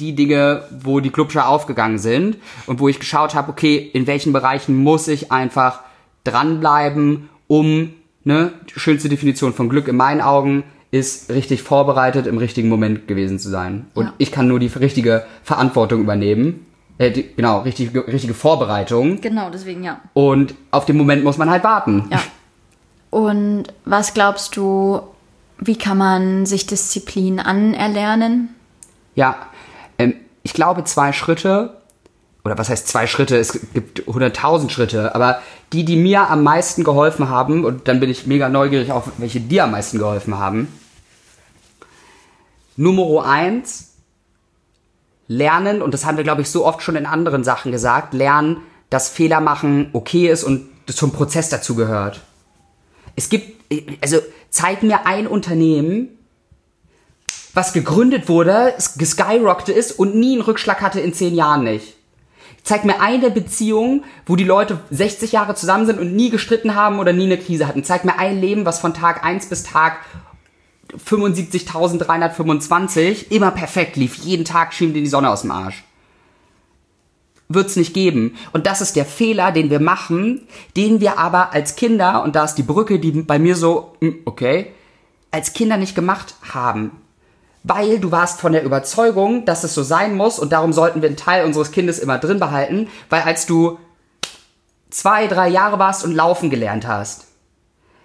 die 0.00 0.14
Dinge, 0.14 0.64
wo 0.70 0.98
die 0.98 1.10
Clubscher 1.10 1.48
aufgegangen 1.48 1.98
sind 1.98 2.38
und 2.66 2.80
wo 2.80 2.88
ich 2.88 2.98
geschaut 2.98 3.34
habe, 3.34 3.50
okay, 3.50 3.76
in 3.76 4.08
welchen 4.08 4.32
Bereichen 4.32 4.76
muss 4.76 5.06
ich 5.06 5.30
einfach 5.30 5.82
dranbleiben, 6.24 7.28
um, 7.46 7.94
ne, 8.28 8.52
die 8.72 8.78
schönste 8.78 9.08
Definition 9.08 9.54
von 9.54 9.68
Glück 9.70 9.88
in 9.88 9.96
meinen 9.96 10.20
Augen 10.20 10.62
ist 10.90 11.30
richtig 11.30 11.62
vorbereitet 11.62 12.26
im 12.26 12.36
richtigen 12.38 12.68
Moment 12.68 13.08
gewesen 13.08 13.38
zu 13.38 13.48
sein. 13.48 13.86
Und 13.94 14.04
Ja. 14.06 14.12
ich 14.18 14.30
kann 14.30 14.46
nur 14.48 14.60
die 14.60 14.66
richtige 14.68 15.24
Verantwortung 15.42 16.00
übernehmen. 16.00 16.66
Äh, 16.98 17.10
die, 17.10 17.34
genau, 17.34 17.60
richtige, 17.60 18.06
richtige 18.06 18.34
Vorbereitung. 18.34 19.20
Genau, 19.20 19.50
deswegen 19.50 19.82
ja. 19.82 20.00
Und 20.12 20.54
auf 20.70 20.84
den 20.84 20.96
Moment 20.96 21.24
muss 21.24 21.38
man 21.38 21.48
halt 21.50 21.64
warten. 21.64 22.04
Ja. 22.10 22.20
Und 23.10 23.64
was 23.86 24.12
glaubst 24.12 24.56
du, 24.56 25.00
wie 25.58 25.76
kann 25.76 25.96
man 25.96 26.44
sich 26.44 26.66
Disziplin 26.66 27.40
anerlernen? 27.40 28.50
Ja, 29.14 29.36
ähm, 29.98 30.14
ich 30.42 30.52
glaube 30.52 30.84
zwei 30.84 31.12
Schritte, 31.12 31.78
oder 32.48 32.56
was 32.56 32.70
heißt 32.70 32.88
zwei 32.88 33.06
Schritte, 33.06 33.36
es 33.36 33.60
gibt 33.74 34.06
hunderttausend 34.06 34.72
Schritte, 34.72 35.14
aber 35.14 35.42
die, 35.74 35.84
die 35.84 35.96
mir 35.96 36.30
am 36.30 36.42
meisten 36.42 36.82
geholfen 36.82 37.28
haben, 37.28 37.64
und 37.66 37.88
dann 37.88 38.00
bin 38.00 38.08
ich 38.08 38.26
mega 38.26 38.48
neugierig 38.48 38.90
auf 38.90 39.04
welche 39.18 39.38
dir 39.38 39.64
am 39.64 39.72
meisten 39.72 39.98
geholfen 39.98 40.38
haben. 40.38 40.68
Nummer 42.76 43.26
eins, 43.26 43.90
lernen, 45.26 45.82
und 45.82 45.92
das 45.92 46.06
haben 46.06 46.16
wir, 46.16 46.24
glaube 46.24 46.40
ich, 46.40 46.50
so 46.50 46.64
oft 46.64 46.80
schon 46.80 46.96
in 46.96 47.04
anderen 47.04 47.44
Sachen 47.44 47.70
gesagt, 47.70 48.14
lernen, 48.14 48.62
dass 48.88 49.10
Fehler 49.10 49.40
machen 49.40 49.90
okay 49.92 50.28
ist 50.28 50.42
und 50.42 50.70
das 50.86 50.96
zum 50.96 51.12
Prozess 51.12 51.50
dazu 51.50 51.74
gehört. 51.74 52.22
Es 53.14 53.28
gibt, 53.28 53.62
also 54.00 54.20
zeig 54.48 54.82
mir 54.82 55.04
ein 55.06 55.26
Unternehmen, 55.26 56.08
was 57.52 57.74
gegründet 57.74 58.30
wurde, 58.30 58.72
es 58.78 58.94
geskyrockte 58.94 59.72
ist 59.72 59.98
und 59.98 60.14
nie 60.14 60.32
einen 60.32 60.40
Rückschlag 60.40 60.80
hatte 60.80 61.00
in 61.00 61.12
zehn 61.12 61.34
Jahren 61.34 61.64
nicht. 61.64 61.97
Zeig 62.62 62.84
mir 62.84 63.00
eine 63.00 63.30
Beziehung, 63.30 64.04
wo 64.26 64.36
die 64.36 64.44
Leute 64.44 64.80
60 64.90 65.32
Jahre 65.32 65.54
zusammen 65.54 65.86
sind 65.86 65.98
und 65.98 66.14
nie 66.14 66.30
gestritten 66.30 66.74
haben 66.74 66.98
oder 66.98 67.12
nie 67.12 67.24
eine 67.24 67.38
Krise 67.38 67.66
hatten. 67.66 67.84
Zeig 67.84 68.04
mir 68.04 68.18
ein 68.18 68.40
Leben, 68.40 68.66
was 68.66 68.78
von 68.78 68.94
Tag 68.94 69.24
1 69.24 69.46
bis 69.46 69.62
Tag 69.62 69.98
75.325 70.96 73.30
immer 73.30 73.50
perfekt 73.50 73.96
lief. 73.96 74.16
Jeden 74.16 74.44
Tag 74.44 74.74
schien 74.74 74.94
dir 74.94 75.02
die 75.02 75.08
Sonne 75.08 75.30
aus 75.30 75.42
dem 75.42 75.50
Arsch. 75.50 75.82
Wird's 77.48 77.74
nicht 77.76 77.94
geben. 77.94 78.36
Und 78.52 78.66
das 78.66 78.82
ist 78.82 78.96
der 78.96 79.06
Fehler, 79.06 79.52
den 79.52 79.70
wir 79.70 79.80
machen, 79.80 80.46
den 80.76 81.00
wir 81.00 81.18
aber 81.18 81.54
als 81.54 81.76
Kinder, 81.76 82.22
und 82.22 82.36
da 82.36 82.44
ist 82.44 82.56
die 82.56 82.62
Brücke, 82.62 82.98
die 82.98 83.12
bei 83.12 83.38
mir 83.38 83.56
so, 83.56 83.94
hm, 84.00 84.18
okay, 84.26 84.72
als 85.30 85.54
Kinder 85.54 85.78
nicht 85.78 85.94
gemacht 85.94 86.34
haben. 86.52 86.90
Weil 87.68 88.00
du 88.00 88.10
warst 88.10 88.40
von 88.40 88.52
der 88.52 88.64
Überzeugung, 88.64 89.44
dass 89.44 89.62
es 89.62 89.74
so 89.74 89.82
sein 89.82 90.16
muss 90.16 90.38
und 90.38 90.52
darum 90.52 90.72
sollten 90.72 91.02
wir 91.02 91.08
einen 91.08 91.18
Teil 91.18 91.44
unseres 91.44 91.70
Kindes 91.70 91.98
immer 91.98 92.18
drin 92.18 92.40
behalten, 92.40 92.88
weil 93.10 93.20
als 93.22 93.44
du 93.44 93.78
zwei, 94.88 95.26
drei 95.26 95.48
Jahre 95.48 95.78
warst 95.78 96.02
und 96.02 96.14
laufen 96.14 96.48
gelernt 96.48 96.86
hast, 96.86 97.26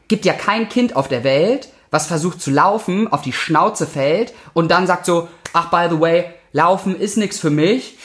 gibt 0.09 0.25
ja 0.25 0.33
kein 0.33 0.67
Kind 0.67 0.97
auf 0.97 1.07
der 1.07 1.23
Welt, 1.23 1.69
was 1.91 2.07
versucht 2.07 2.41
zu 2.41 2.51
laufen, 2.51 3.07
auf 3.07 3.21
die 3.21 3.31
Schnauze 3.31 3.87
fällt 3.87 4.33
und 4.53 4.69
dann 4.69 4.85
sagt 4.85 5.05
so, 5.05 5.29
ach, 5.53 5.69
by 5.71 5.87
the 5.89 6.01
way, 6.01 6.25
laufen 6.51 6.99
ist 6.99 7.15
nichts 7.15 7.39
für 7.39 7.49
mich. 7.49 7.97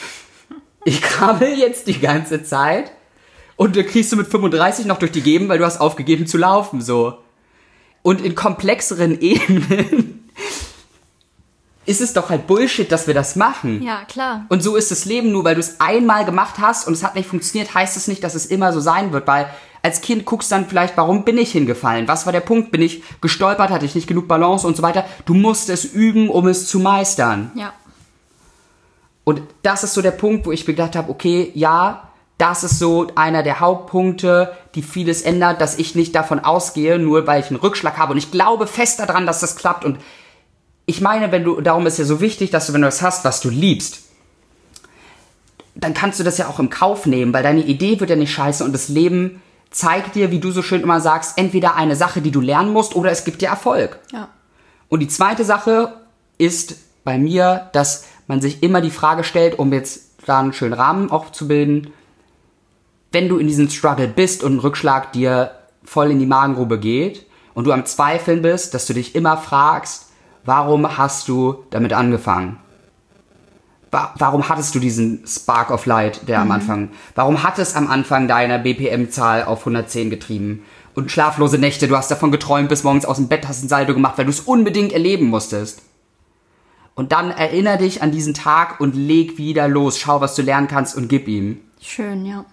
Ich 0.85 1.01
krabbel 1.01 1.49
jetzt 1.59 1.87
die 1.87 1.99
ganze 1.99 2.41
Zeit. 2.43 2.91
Und 3.57 3.75
dann 3.75 3.85
kriegst 3.85 4.13
du 4.13 4.15
mit 4.15 4.27
35 4.27 4.85
noch 4.85 4.99
durch 4.99 5.11
die 5.11 5.21
Geben, 5.21 5.49
weil 5.49 5.57
du 5.57 5.65
hast 5.65 5.81
aufgegeben 5.81 6.25
zu 6.25 6.37
laufen, 6.37 6.81
so. 6.81 7.17
Und 8.01 8.21
in 8.21 8.33
komplexeren 8.33 9.19
Ebenen 9.21 10.08
ist 11.89 12.01
es 12.01 12.13
doch 12.13 12.29
halt 12.29 12.45
Bullshit, 12.45 12.91
dass 12.91 13.07
wir 13.07 13.15
das 13.15 13.35
machen. 13.35 13.81
Ja, 13.81 14.03
klar. 14.07 14.45
Und 14.49 14.61
so 14.61 14.75
ist 14.75 14.91
das 14.91 15.05
Leben 15.05 15.31
nur, 15.31 15.43
weil 15.43 15.55
du 15.55 15.59
es 15.59 15.79
einmal 15.79 16.23
gemacht 16.23 16.59
hast 16.59 16.87
und 16.87 16.93
es 16.93 17.03
hat 17.03 17.15
nicht 17.15 17.27
funktioniert, 17.27 17.73
heißt 17.73 17.97
es 17.97 18.07
nicht, 18.07 18.23
dass 18.23 18.35
es 18.35 18.45
immer 18.45 18.71
so 18.73 18.79
sein 18.79 19.11
wird, 19.11 19.25
weil 19.25 19.49
als 19.81 20.01
Kind 20.01 20.23
guckst 20.23 20.51
dann 20.51 20.67
vielleicht, 20.67 20.97
warum 20.97 21.25
bin 21.25 21.39
ich 21.39 21.51
hingefallen? 21.51 22.07
Was 22.07 22.27
war 22.27 22.33
der 22.33 22.41
Punkt? 22.41 22.71
Bin 22.71 22.83
ich 22.83 23.01
gestolpert? 23.21 23.71
Hatte 23.71 23.85
ich 23.85 23.95
nicht 23.95 24.05
genug 24.05 24.27
Balance 24.27 24.67
und 24.67 24.77
so 24.77 24.83
weiter? 24.83 25.03
Du 25.25 25.33
musst 25.33 25.67
es 25.69 25.83
üben, 25.83 26.29
um 26.29 26.47
es 26.47 26.67
zu 26.67 26.79
meistern. 26.79 27.51
Ja. 27.55 27.73
Und 29.23 29.41
das 29.63 29.83
ist 29.83 29.95
so 29.95 30.03
der 30.03 30.11
Punkt, 30.11 30.45
wo 30.45 30.51
ich 30.51 30.67
mir 30.67 30.75
gedacht 30.75 30.95
habe, 30.95 31.09
okay, 31.09 31.51
ja, 31.55 32.09
das 32.37 32.63
ist 32.63 32.77
so 32.77 33.07
einer 33.15 33.41
der 33.41 33.61
Hauptpunkte, 33.61 34.55
die 34.75 34.83
vieles 34.83 35.23
ändert, 35.23 35.59
dass 35.59 35.79
ich 35.79 35.95
nicht 35.95 36.13
davon 36.13 36.39
ausgehe, 36.39 36.99
nur 36.99 37.25
weil 37.25 37.41
ich 37.41 37.47
einen 37.47 37.59
Rückschlag 37.59 37.97
habe. 37.97 38.11
Und 38.11 38.19
ich 38.19 38.29
glaube 38.29 38.67
fest 38.67 38.99
daran, 38.99 39.25
dass 39.25 39.39
das 39.39 39.55
klappt. 39.55 39.85
Und 39.85 39.97
ich 40.89 41.01
meine, 41.01 41.31
wenn 41.31 41.43
du, 41.43 41.61
darum 41.61 41.85
ist 41.85 41.99
ja 41.99 42.05
so 42.05 42.19
wichtig, 42.19 42.49
dass 42.49 42.65
du, 42.65 42.73
wenn 42.73 42.81
du 42.81 42.87
das 42.87 43.03
hast, 43.03 43.23
was 43.23 43.41
du 43.41 43.51
liebst, 43.51 43.99
dann 45.75 45.93
kannst 45.93 46.19
du 46.19 46.23
das 46.23 46.39
ja 46.39 46.47
auch 46.47 46.57
im 46.57 46.71
Kauf 46.71 47.05
nehmen, 47.05 47.31
weil 47.31 47.43
deine 47.43 47.61
Idee 47.61 47.99
wird 47.99 48.09
ja 48.09 48.15
nicht 48.15 48.33
scheiße 48.33 48.63
und 48.63 48.73
das 48.73 48.89
Leben 48.89 49.39
zeigt 49.69 50.15
dir, 50.15 50.31
wie 50.31 50.39
du 50.39 50.49
so 50.49 50.63
schön 50.63 50.81
immer 50.81 50.99
sagst, 50.99 51.37
entweder 51.37 51.75
eine 51.75 51.95
Sache, 51.95 52.21
die 52.21 52.31
du 52.31 52.41
lernen 52.41 52.73
musst, 52.73 52.95
oder 52.95 53.11
es 53.11 53.23
gibt 53.23 53.43
dir 53.43 53.49
Erfolg. 53.49 53.99
Ja. 54.11 54.29
Und 54.87 55.01
die 55.01 55.07
zweite 55.07 55.45
Sache 55.45 55.93
ist 56.39 56.77
bei 57.03 57.19
mir, 57.19 57.69
dass 57.73 58.05
man 58.25 58.41
sich 58.41 58.63
immer 58.63 58.81
die 58.81 58.89
Frage 58.89 59.23
stellt, 59.23 59.59
um 59.59 59.71
jetzt 59.71 60.09
da 60.25 60.39
einen 60.39 60.53
schönen 60.53 60.73
Rahmen 60.73 61.11
auch 61.11 61.31
zu 61.31 61.47
bilden, 61.47 61.93
wenn 63.11 63.29
du 63.29 63.37
in 63.37 63.45
diesem 63.45 63.69
Struggle 63.69 64.07
bist 64.07 64.43
und 64.43 64.55
ein 64.55 64.59
Rückschlag 64.59 65.13
dir 65.13 65.51
voll 65.83 66.09
in 66.09 66.17
die 66.17 66.25
Magengrube 66.25 66.79
geht 66.79 67.27
und 67.53 67.65
du 67.65 67.73
am 67.73 67.85
Zweifeln 67.85 68.41
bist, 68.41 68.73
dass 68.73 68.87
du 68.87 68.95
dich 68.95 69.13
immer 69.13 69.37
fragst, 69.37 70.08
warum 70.49 70.97
hast 70.97 71.27
du 71.27 71.63
damit 71.69 71.93
angefangen? 71.93 72.57
Wa- 73.91 74.13
Warum 74.17 74.49
hattest 74.49 74.73
du 74.75 74.79
diesen 74.79 75.25
Spark 75.27 75.69
of 75.71 75.85
Light, 75.85 76.27
der 76.27 76.39
am 76.41 76.51
Anfang, 76.51 76.89
warum 77.15 77.41
hat 77.43 77.57
es 77.59 77.75
am 77.75 77.87
Anfang 77.87 78.27
deiner 78.27 78.57
BPM-Zahl 78.59 79.43
auf 79.45 79.59
110 79.61 80.09
getrieben? 80.09 80.63
Und 80.95 81.11
schlaflose 81.11 81.57
Nächte, 81.57 81.87
du 81.87 81.95
hast 81.95 82.11
davon 82.11 82.31
geträumt, 82.31 82.69
bis 82.69 82.83
morgens 82.83 83.05
aus 83.05 83.17
dem 83.17 83.27
Bett 83.29 83.47
hast 83.47 83.63
ein 83.63 83.69
Saldo 83.69 83.93
gemacht, 83.93 84.17
weil 84.17 84.25
du 84.25 84.31
es 84.31 84.41
unbedingt 84.41 84.91
erleben 84.91 85.27
musstest. 85.27 85.81
Und 86.95 87.11
dann 87.13 87.31
erinner 87.31 87.77
dich 87.77 88.01
an 88.03 88.11
diesen 88.11 88.33
Tag 88.33 88.79
und 88.79 88.95
leg 88.95 89.37
wieder 89.37 89.67
los. 89.67 89.97
Schau, 89.97 90.19
was 90.19 90.35
du 90.35 90.41
lernen 90.41 90.67
kannst 90.67 90.95
und 90.97 91.07
gib 91.07 91.27
ihm. 91.27 91.59
Schön, 91.81 92.25
ja. 92.25 92.43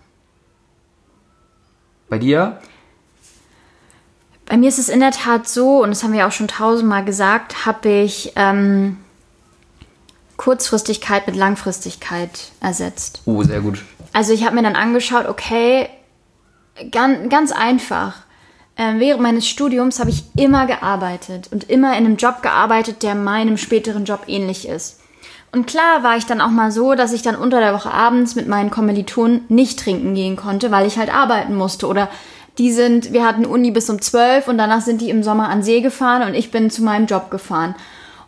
Bei 2.09 2.19
dir? 2.19 2.61
Bei 4.47 4.57
mir 4.57 4.69
ist 4.69 4.79
es 4.79 4.89
in 4.89 5.01
der 5.01 5.11
Tat 5.11 5.49
so, 5.49 5.83
und 5.83 5.91
das 5.91 6.03
haben 6.03 6.13
wir 6.13 6.27
auch 6.27 6.33
schon 6.33 6.49
tausendmal 6.49 7.05
gesagt, 7.05 7.67
habe 7.67 7.89
ich 7.89 8.33
ähm, 8.37 8.97
Kurzfristigkeit 10.37 11.27
mit 11.27 11.37
Langfristigkeit 11.37 12.53
ersetzt. 12.61 13.23
Oh, 13.25 13.43
sehr 13.43 13.61
gut. 13.61 13.83
Also 14.13 14.33
ich 14.33 14.45
habe 14.45 14.55
mir 14.55 14.63
dann 14.63 14.77
angeschaut, 14.77 15.27
okay, 15.29 15.89
ganz, 16.91 17.29
ganz 17.29 17.53
einfach. 17.53 18.19
Ähm, 18.79 19.01
während 19.01 19.23
meines 19.23 19.49
Studiums 19.49 19.99
habe 19.99 20.11
ich 20.11 20.25
immer 20.37 20.67
gearbeitet 20.67 21.49
und 21.51 21.69
immer 21.71 21.97
in 21.97 22.05
einem 22.05 22.17
Job 22.17 22.43
gearbeitet, 22.43 23.03
der 23.03 23.15
meinem 23.15 23.57
späteren 23.57 24.05
Job 24.05 24.25
ähnlich 24.27 24.69
ist. 24.69 25.01
Und 25.51 25.67
klar 25.67 26.03
war 26.03 26.19
ich 26.19 26.27
dann 26.27 26.43
auch 26.43 26.51
mal 26.51 26.71
so, 26.71 26.95
dass 26.95 27.15
ich 27.15 27.23
dann 27.23 27.37
unter 27.37 27.61
der 27.61 27.73
Woche 27.73 27.91
abends 27.91 28.35
mit 28.35 28.47
meinen 28.47 28.71
Kommilitonen 28.71 29.47
nicht 29.49 29.79
trinken 29.79 30.15
gehen 30.15 30.37
konnte, 30.37 30.71
weil 30.71 30.87
ich 30.87 30.99
halt 30.99 31.13
arbeiten 31.13 31.55
musste. 31.55 31.87
Oder 31.87 32.11
die 32.59 32.73
sind, 32.73 33.13
wir 33.13 33.25
hatten 33.25 33.45
Uni 33.45 33.71
bis 33.71 33.91
um 33.91 34.01
12 34.01 34.49
und 34.49 34.59
danach 34.59 34.81
sind 34.81 35.01
die 35.01 35.11
im 35.11 35.23
Sommer 35.23 35.49
an 35.49 35.63
See 35.63 35.81
gefahren 35.81 36.23
und 36.23 36.35
ich 36.35 36.51
bin 36.51 36.71
zu 36.71 36.83
meinem 36.83 37.07
Job 37.07 37.31
gefahren. 37.31 37.75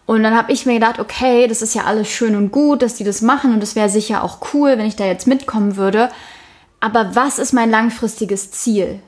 Und 0.07 0.23
dann 0.23 0.37
habe 0.37 0.53
ich 0.53 0.67
mir 0.67 0.75
gedacht, 0.75 0.99
okay, 0.99 1.47
das 1.47 1.61
ist 1.63 1.75
ja 1.75 1.85
alles 1.85 2.09
schön 2.09 2.35
und 2.35 2.51
gut, 2.51 2.83
dass 2.83 2.95
die 2.95 3.05
das 3.05 3.21
machen 3.21 3.53
und 3.53 3.63
es 3.63 3.77
wäre 3.77 3.89
sicher 3.89 4.23
auch 4.23 4.39
cool, 4.53 4.71
wenn 4.77 4.87
ich 4.87 4.97
da 4.97 5.05
jetzt 5.05 5.27
mitkommen 5.27 5.77
würde. 5.77 6.11
Aber 6.81 7.15
was 7.15 7.39
ist 7.39 7.53
mein 7.53 7.71
langfristiges 7.71 8.51
Ziel? 8.51 9.01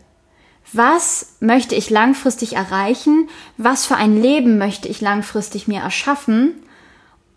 Was 0.72 1.34
möchte 1.40 1.74
ich 1.74 1.90
langfristig 1.90 2.54
erreichen? 2.54 3.28
Was 3.56 3.86
für 3.86 3.96
ein 3.96 4.20
Leben 4.20 4.58
möchte 4.58 4.88
ich 4.88 5.00
langfristig 5.00 5.68
mir 5.68 5.80
erschaffen? 5.80 6.54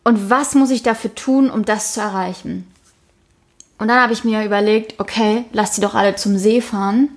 Und 0.04 0.30
was 0.30 0.56
muss 0.56 0.70
ich 0.70 0.84
dafür 0.84 1.16
tun, 1.16 1.50
um 1.50 1.66
das 1.66 1.94
zu 1.94 2.02
erreichen? 2.02 2.68
Und 3.80 3.88
dann 3.88 4.02
habe 4.02 4.14
ich 4.14 4.24
mir 4.24 4.46
überlegt, 4.46 5.00
okay, 5.00 5.46
lass 5.52 5.72
die 5.72 5.82
doch 5.82 5.96
alle 5.96 6.16
zum 6.16 6.38
See 6.38 6.62
fahren. 6.62 7.10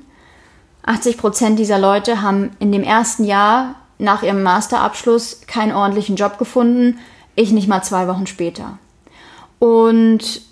80 0.86 1.18
Prozent 1.18 1.58
dieser 1.58 1.78
Leute 1.78 2.22
haben 2.22 2.52
in 2.58 2.72
dem 2.72 2.82
ersten 2.82 3.24
Jahr 3.24 3.74
nach 3.98 4.22
ihrem 4.22 4.42
Masterabschluss 4.42 5.42
keinen 5.46 5.72
ordentlichen 5.72 6.16
Job 6.16 6.38
gefunden. 6.38 6.98
Ich 7.34 7.50
nicht 7.50 7.68
mal 7.68 7.82
zwei 7.82 8.08
Wochen 8.08 8.26
später. 8.26 8.78
Und 9.58 10.42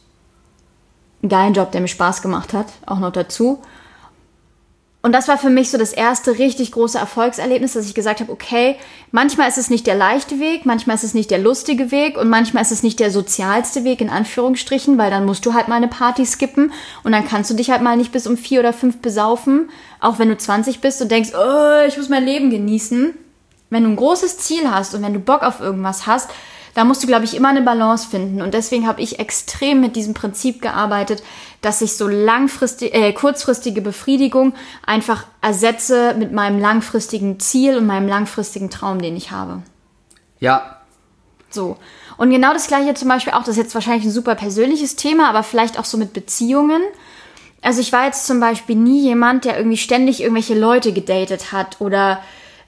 geilen 1.26 1.55
Job, 1.55 1.73
der 1.73 1.81
mir 1.81 1.88
Spaß 1.88 2.23
gemacht 2.23 2.53
hat, 2.53 2.67
auch 2.87 2.99
noch 2.99 3.12
dazu. 3.12 3.62
Und 5.05 5.13
das 5.13 5.29
war 5.29 5.37
für 5.37 5.51
mich 5.51 5.71
so 5.71 5.77
das 5.77 5.93
erste 5.93 6.39
richtig 6.39 6.73
große 6.73 6.97
Erfolgserlebnis, 6.97 7.75
dass 7.75 7.85
ich 7.85 7.95
gesagt 7.95 8.21
habe, 8.21 8.33
okay, 8.33 8.77
manchmal 9.13 9.51
ist 9.51 9.59
es 9.59 9.69
nicht 9.69 9.87
der 9.87 9.97
leichte 9.97 10.41
Weg, 10.41 10.65
manchmal 10.65 10.97
ist 10.97 11.05
es 11.05 11.13
nicht 11.13 11.31
der 11.31 11.41
lustige 11.41 11.91
Weg 11.91 12.17
und 12.17 12.31
manchmal 12.31 12.63
ist 12.63 12.73
es 12.73 12.83
nicht 12.83 13.01
der 13.01 13.11
sozialste 13.11 13.85
Weg 13.85 14.01
in 14.01 14.09
Anführungsstrichen, 14.09 14.97
weil 14.97 15.11
dann 15.11 15.27
musst 15.27 15.45
du 15.45 15.53
halt 15.53 15.69
mal 15.69 15.77
eine 15.77 15.89
Party 15.89 16.25
skippen 16.25 16.73
und 17.03 17.13
dann 17.13 17.29
kannst 17.29 17.51
du 17.51 17.55
dich 17.55 17.71
halt 17.71 17.83
mal 17.83 17.99
nicht 17.99 18.13
bis 18.13 18.27
um 18.27 18.39
vier 18.39 18.61
oder 18.61 18.73
fünf 18.73 19.03
besaufen, 19.03 19.69
auch 20.01 20.19
wenn 20.19 20.31
du 20.31 20.39
20 20.39 20.81
bist 20.81 21.03
und 21.03 21.11
denkst, 21.11 21.33
oh, 21.35 21.87
ich 21.87 21.99
muss 21.99 22.09
mein 22.09 22.25
Leben 22.25 22.49
genießen. 22.49 23.15
Wenn 23.69 23.83
du 23.83 23.91
ein 23.91 23.97
großes 23.97 24.39
Ziel 24.39 24.71
hast 24.71 24.95
und 24.95 25.03
wenn 25.03 25.13
du 25.13 25.21
Bock 25.21 25.43
auf 25.43 25.61
irgendwas 25.61 26.07
hast, 26.07 26.31
da 26.75 26.85
musst 26.85 27.02
du, 27.02 27.07
glaube 27.07 27.25
ich, 27.25 27.35
immer 27.35 27.49
eine 27.49 27.62
Balance 27.62 28.09
finden. 28.09 28.43
Und 28.43 28.54
deswegen 28.54 28.87
habe 28.87 29.00
ich 29.00 29.19
extrem 29.19 29.81
mit 29.81 29.97
diesem 29.97 30.14
Prinzip 30.14 30.61
gearbeitet, 30.61 31.23
dass 31.61 31.81
ich 31.81 31.97
so 31.97 32.09
langfristig, 32.09 32.95
äh, 32.95 33.12
kurzfristige 33.12 33.81
Befriedigung 33.81 34.54
einfach 34.85 35.26
ersetze 35.40 36.14
mit 36.19 36.33
meinem 36.33 36.59
langfristigen 36.59 37.40
Ziel 37.40 37.76
und 37.76 37.87
meinem 37.87 38.09
langfristigen 38.09 38.71
Traum, 38.71 39.00
den 39.00 39.16
ich 39.16 39.31
habe. 39.31 39.62
Ja, 40.40 40.81
So. 41.54 41.76
Und 42.16 42.31
genau 42.31 42.52
das 42.52 42.66
gleiche 42.66 42.95
zum 42.95 43.09
Beispiel 43.09 43.33
auch, 43.33 43.40
das 43.40 43.50
ist 43.50 43.57
jetzt 43.57 43.75
wahrscheinlich 43.75 44.04
ein 44.04 44.11
super 44.11 44.35
persönliches 44.35 44.97
Thema, 44.97 45.28
aber 45.28 45.43
vielleicht 45.43 45.78
auch 45.78 45.85
so 45.85 45.97
mit 45.97 46.12
Beziehungen. 46.12 46.83
Also 47.62 47.81
ich 47.81 47.93
war 47.93 48.04
jetzt 48.04 48.26
zum 48.26 48.40
Beispiel 48.40 48.76
nie 48.76 49.00
jemand, 49.00 49.45
der 49.45 49.57
irgendwie 49.57 49.78
ständig 49.78 50.21
irgendwelche 50.21 50.59
Leute 50.59 50.93
gedatet 50.93 51.52
hat 51.52 51.81
oder 51.81 52.21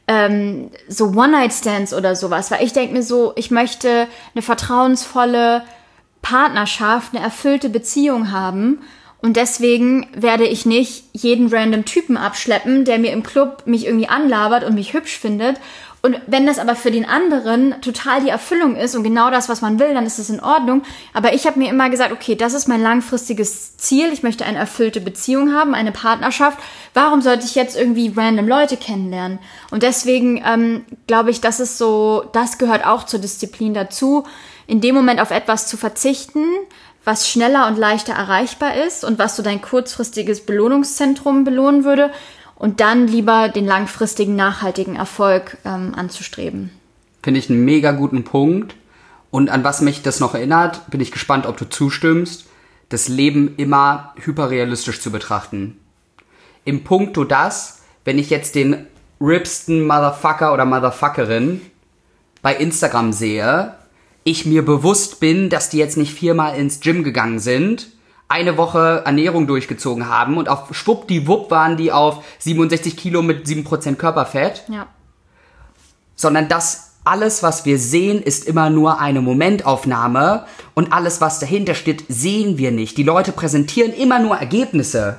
ähm, 0.08 0.70
so 0.88 1.06
One-Night-Stands 1.08 1.92
oder 1.94 2.14
sowas. 2.16 2.50
Weil 2.50 2.64
ich 2.64 2.72
denke 2.72 2.94
mir 2.94 3.02
so, 3.02 3.32
ich 3.36 3.50
möchte 3.50 4.06
eine 4.34 4.42
vertrauensvolle 4.42 5.62
Partnerschaft, 6.22 7.14
eine 7.14 7.24
erfüllte 7.24 7.68
Beziehung 7.68 8.32
haben. 8.32 8.80
Und 9.22 9.36
deswegen 9.36 10.06
werde 10.14 10.44
ich 10.44 10.66
nicht 10.66 11.04
jeden 11.12 11.52
random 11.52 11.84
Typen 11.84 12.16
abschleppen, 12.16 12.84
der 12.84 12.98
mir 12.98 13.12
im 13.12 13.22
Club 13.22 13.62
mich 13.66 13.86
irgendwie 13.86 14.08
anlabert 14.08 14.62
und 14.64 14.74
mich 14.74 14.92
hübsch 14.92 15.18
findet. 15.18 15.56
Und 16.06 16.20
wenn 16.28 16.46
das 16.46 16.60
aber 16.60 16.76
für 16.76 16.92
den 16.92 17.04
anderen 17.04 17.80
total 17.80 18.20
die 18.20 18.28
Erfüllung 18.28 18.76
ist 18.76 18.94
und 18.94 19.02
genau 19.02 19.28
das, 19.28 19.48
was 19.48 19.60
man 19.60 19.80
will, 19.80 19.92
dann 19.92 20.06
ist 20.06 20.20
es 20.20 20.30
in 20.30 20.38
Ordnung. 20.38 20.82
Aber 21.12 21.34
ich 21.34 21.48
habe 21.48 21.58
mir 21.58 21.68
immer 21.68 21.90
gesagt, 21.90 22.12
okay, 22.12 22.36
das 22.36 22.54
ist 22.54 22.68
mein 22.68 22.80
langfristiges 22.80 23.76
Ziel. 23.76 24.12
Ich 24.12 24.22
möchte 24.22 24.44
eine 24.44 24.56
erfüllte 24.56 25.00
Beziehung 25.00 25.52
haben, 25.52 25.74
eine 25.74 25.90
Partnerschaft. 25.90 26.60
Warum 26.94 27.22
sollte 27.22 27.44
ich 27.44 27.56
jetzt 27.56 27.76
irgendwie 27.76 28.12
random 28.16 28.46
Leute 28.46 28.76
kennenlernen? 28.76 29.40
Und 29.72 29.82
deswegen 29.82 30.40
ähm, 30.46 30.84
glaube 31.08 31.32
ich, 31.32 31.40
das 31.40 31.58
ist 31.58 31.76
so, 31.76 32.24
das 32.32 32.58
gehört 32.58 32.86
auch 32.86 33.02
zur 33.02 33.18
Disziplin 33.18 33.74
dazu, 33.74 34.22
in 34.68 34.80
dem 34.80 34.94
Moment 34.94 35.20
auf 35.20 35.32
etwas 35.32 35.66
zu 35.66 35.76
verzichten, 35.76 36.44
was 37.02 37.28
schneller 37.28 37.66
und 37.66 37.78
leichter 37.78 38.12
erreichbar 38.12 38.76
ist 38.76 39.04
und 39.04 39.18
was 39.18 39.34
so 39.34 39.42
dein 39.42 39.60
kurzfristiges 39.60 40.46
Belohnungszentrum 40.46 41.42
belohnen 41.42 41.82
würde 41.82 42.12
und 42.56 42.80
dann 42.80 43.06
lieber 43.06 43.48
den 43.48 43.66
langfristigen, 43.66 44.34
nachhaltigen 44.34 44.96
Erfolg 44.96 45.58
ähm, 45.64 45.94
anzustreben. 45.94 46.70
finde 47.22 47.40
ich 47.40 47.50
einen 47.50 47.64
mega 47.64 47.92
guten 47.92 48.24
Punkt. 48.24 48.74
Und 49.30 49.50
an 49.50 49.64
was 49.64 49.80
mich 49.80 50.02
das 50.02 50.20
noch 50.20 50.34
erinnert, 50.34 50.90
bin 50.90 51.00
ich 51.00 51.12
gespannt, 51.12 51.46
ob 51.46 51.56
du 51.56 51.68
zustimmst, 51.68 52.46
das 52.88 53.08
Leben 53.08 53.54
immer 53.56 54.14
hyperrealistisch 54.16 55.00
zu 55.00 55.10
betrachten. 55.10 55.76
Im 56.64 56.84
Punkto 56.84 57.24
das, 57.24 57.82
wenn 58.04 58.18
ich 58.18 58.30
jetzt 58.30 58.54
den 58.54 58.86
ripsten 59.20 59.86
Motherfucker 59.86 60.54
oder 60.54 60.64
Motherfuckerin 60.64 61.60
bei 62.42 62.54
Instagram 62.54 63.12
sehe, 63.12 63.74
ich 64.24 64.46
mir 64.46 64.64
bewusst 64.64 65.20
bin, 65.20 65.50
dass 65.50 65.68
die 65.68 65.78
jetzt 65.78 65.96
nicht 65.96 66.14
viermal 66.14 66.56
ins 66.56 66.80
Gym 66.80 67.04
gegangen 67.04 67.38
sind, 67.38 67.88
eine 68.28 68.56
Woche 68.56 69.02
Ernährung 69.04 69.46
durchgezogen 69.46 70.08
haben 70.08 70.36
und 70.36 70.48
auf 70.48 70.74
schwuppdiwupp 70.74 71.50
waren 71.50 71.76
die 71.76 71.92
auf 71.92 72.24
67 72.40 72.96
Kilo 72.96 73.22
mit 73.22 73.46
7% 73.46 73.94
Körperfett, 73.96 74.64
Ja. 74.68 74.86
sondern 76.16 76.48
dass 76.48 76.92
alles, 77.04 77.44
was 77.44 77.64
wir 77.64 77.78
sehen, 77.78 78.20
ist 78.20 78.44
immer 78.46 78.68
nur 78.68 78.98
eine 78.98 79.20
Momentaufnahme 79.20 80.44
und 80.74 80.92
alles, 80.92 81.20
was 81.20 81.38
dahinter 81.38 81.74
steht, 81.76 82.04
sehen 82.08 82.58
wir 82.58 82.72
nicht. 82.72 82.98
Die 82.98 83.04
Leute 83.04 83.30
präsentieren 83.30 83.92
immer 83.92 84.18
nur 84.18 84.36
Ergebnisse. 84.36 85.18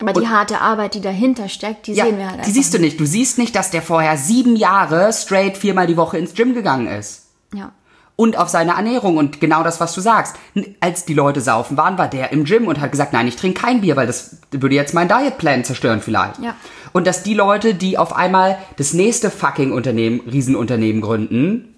Aber 0.00 0.12
die 0.14 0.28
harte 0.28 0.60
Arbeit, 0.60 0.94
die 0.94 1.00
dahinter 1.00 1.48
steckt, 1.48 1.86
die 1.86 1.92
Ja, 1.94 2.04
sehen 2.04 2.18
wir 2.18 2.30
halt 2.30 2.46
die 2.46 2.50
siehst 2.50 2.72
du 2.74 2.78
nicht. 2.78 2.98
Du 3.00 3.06
siehst 3.06 3.38
nicht, 3.38 3.54
dass 3.54 3.70
der 3.70 3.82
vorher 3.82 4.16
sieben 4.16 4.56
Jahre 4.56 5.12
straight 5.12 5.56
viermal 5.56 5.86
die 5.86 5.96
Woche 5.96 6.18
ins 6.18 6.34
Gym 6.34 6.54
gegangen 6.54 6.86
ist. 6.86 7.26
Ja. 7.54 7.72
Und 8.16 8.38
auf 8.38 8.48
seine 8.48 8.72
Ernährung 8.72 9.18
und 9.18 9.40
genau 9.40 9.62
das, 9.62 9.78
was 9.78 9.94
du 9.94 10.00
sagst. 10.00 10.36
Als 10.80 11.04
die 11.04 11.12
Leute 11.12 11.42
saufen 11.42 11.76
waren, 11.76 11.98
war 11.98 12.08
der 12.08 12.32
im 12.32 12.44
Gym 12.44 12.66
und 12.66 12.80
hat 12.80 12.90
gesagt, 12.90 13.12
nein, 13.12 13.28
ich 13.28 13.36
trinke 13.36 13.60
kein 13.60 13.82
Bier, 13.82 13.94
weil 13.94 14.06
das 14.06 14.38
würde 14.50 14.74
jetzt 14.74 14.94
meinen 14.94 15.08
Dietplan 15.08 15.64
zerstören 15.64 16.00
vielleicht. 16.00 16.38
Ja. 16.38 16.54
Und 16.94 17.06
dass 17.06 17.22
die 17.22 17.34
Leute, 17.34 17.74
die 17.74 17.98
auf 17.98 18.16
einmal 18.16 18.56
das 18.78 18.94
nächste 18.94 19.30
fucking 19.30 19.70
Unternehmen, 19.70 20.20
Riesenunternehmen 20.20 21.02
gründen, 21.02 21.74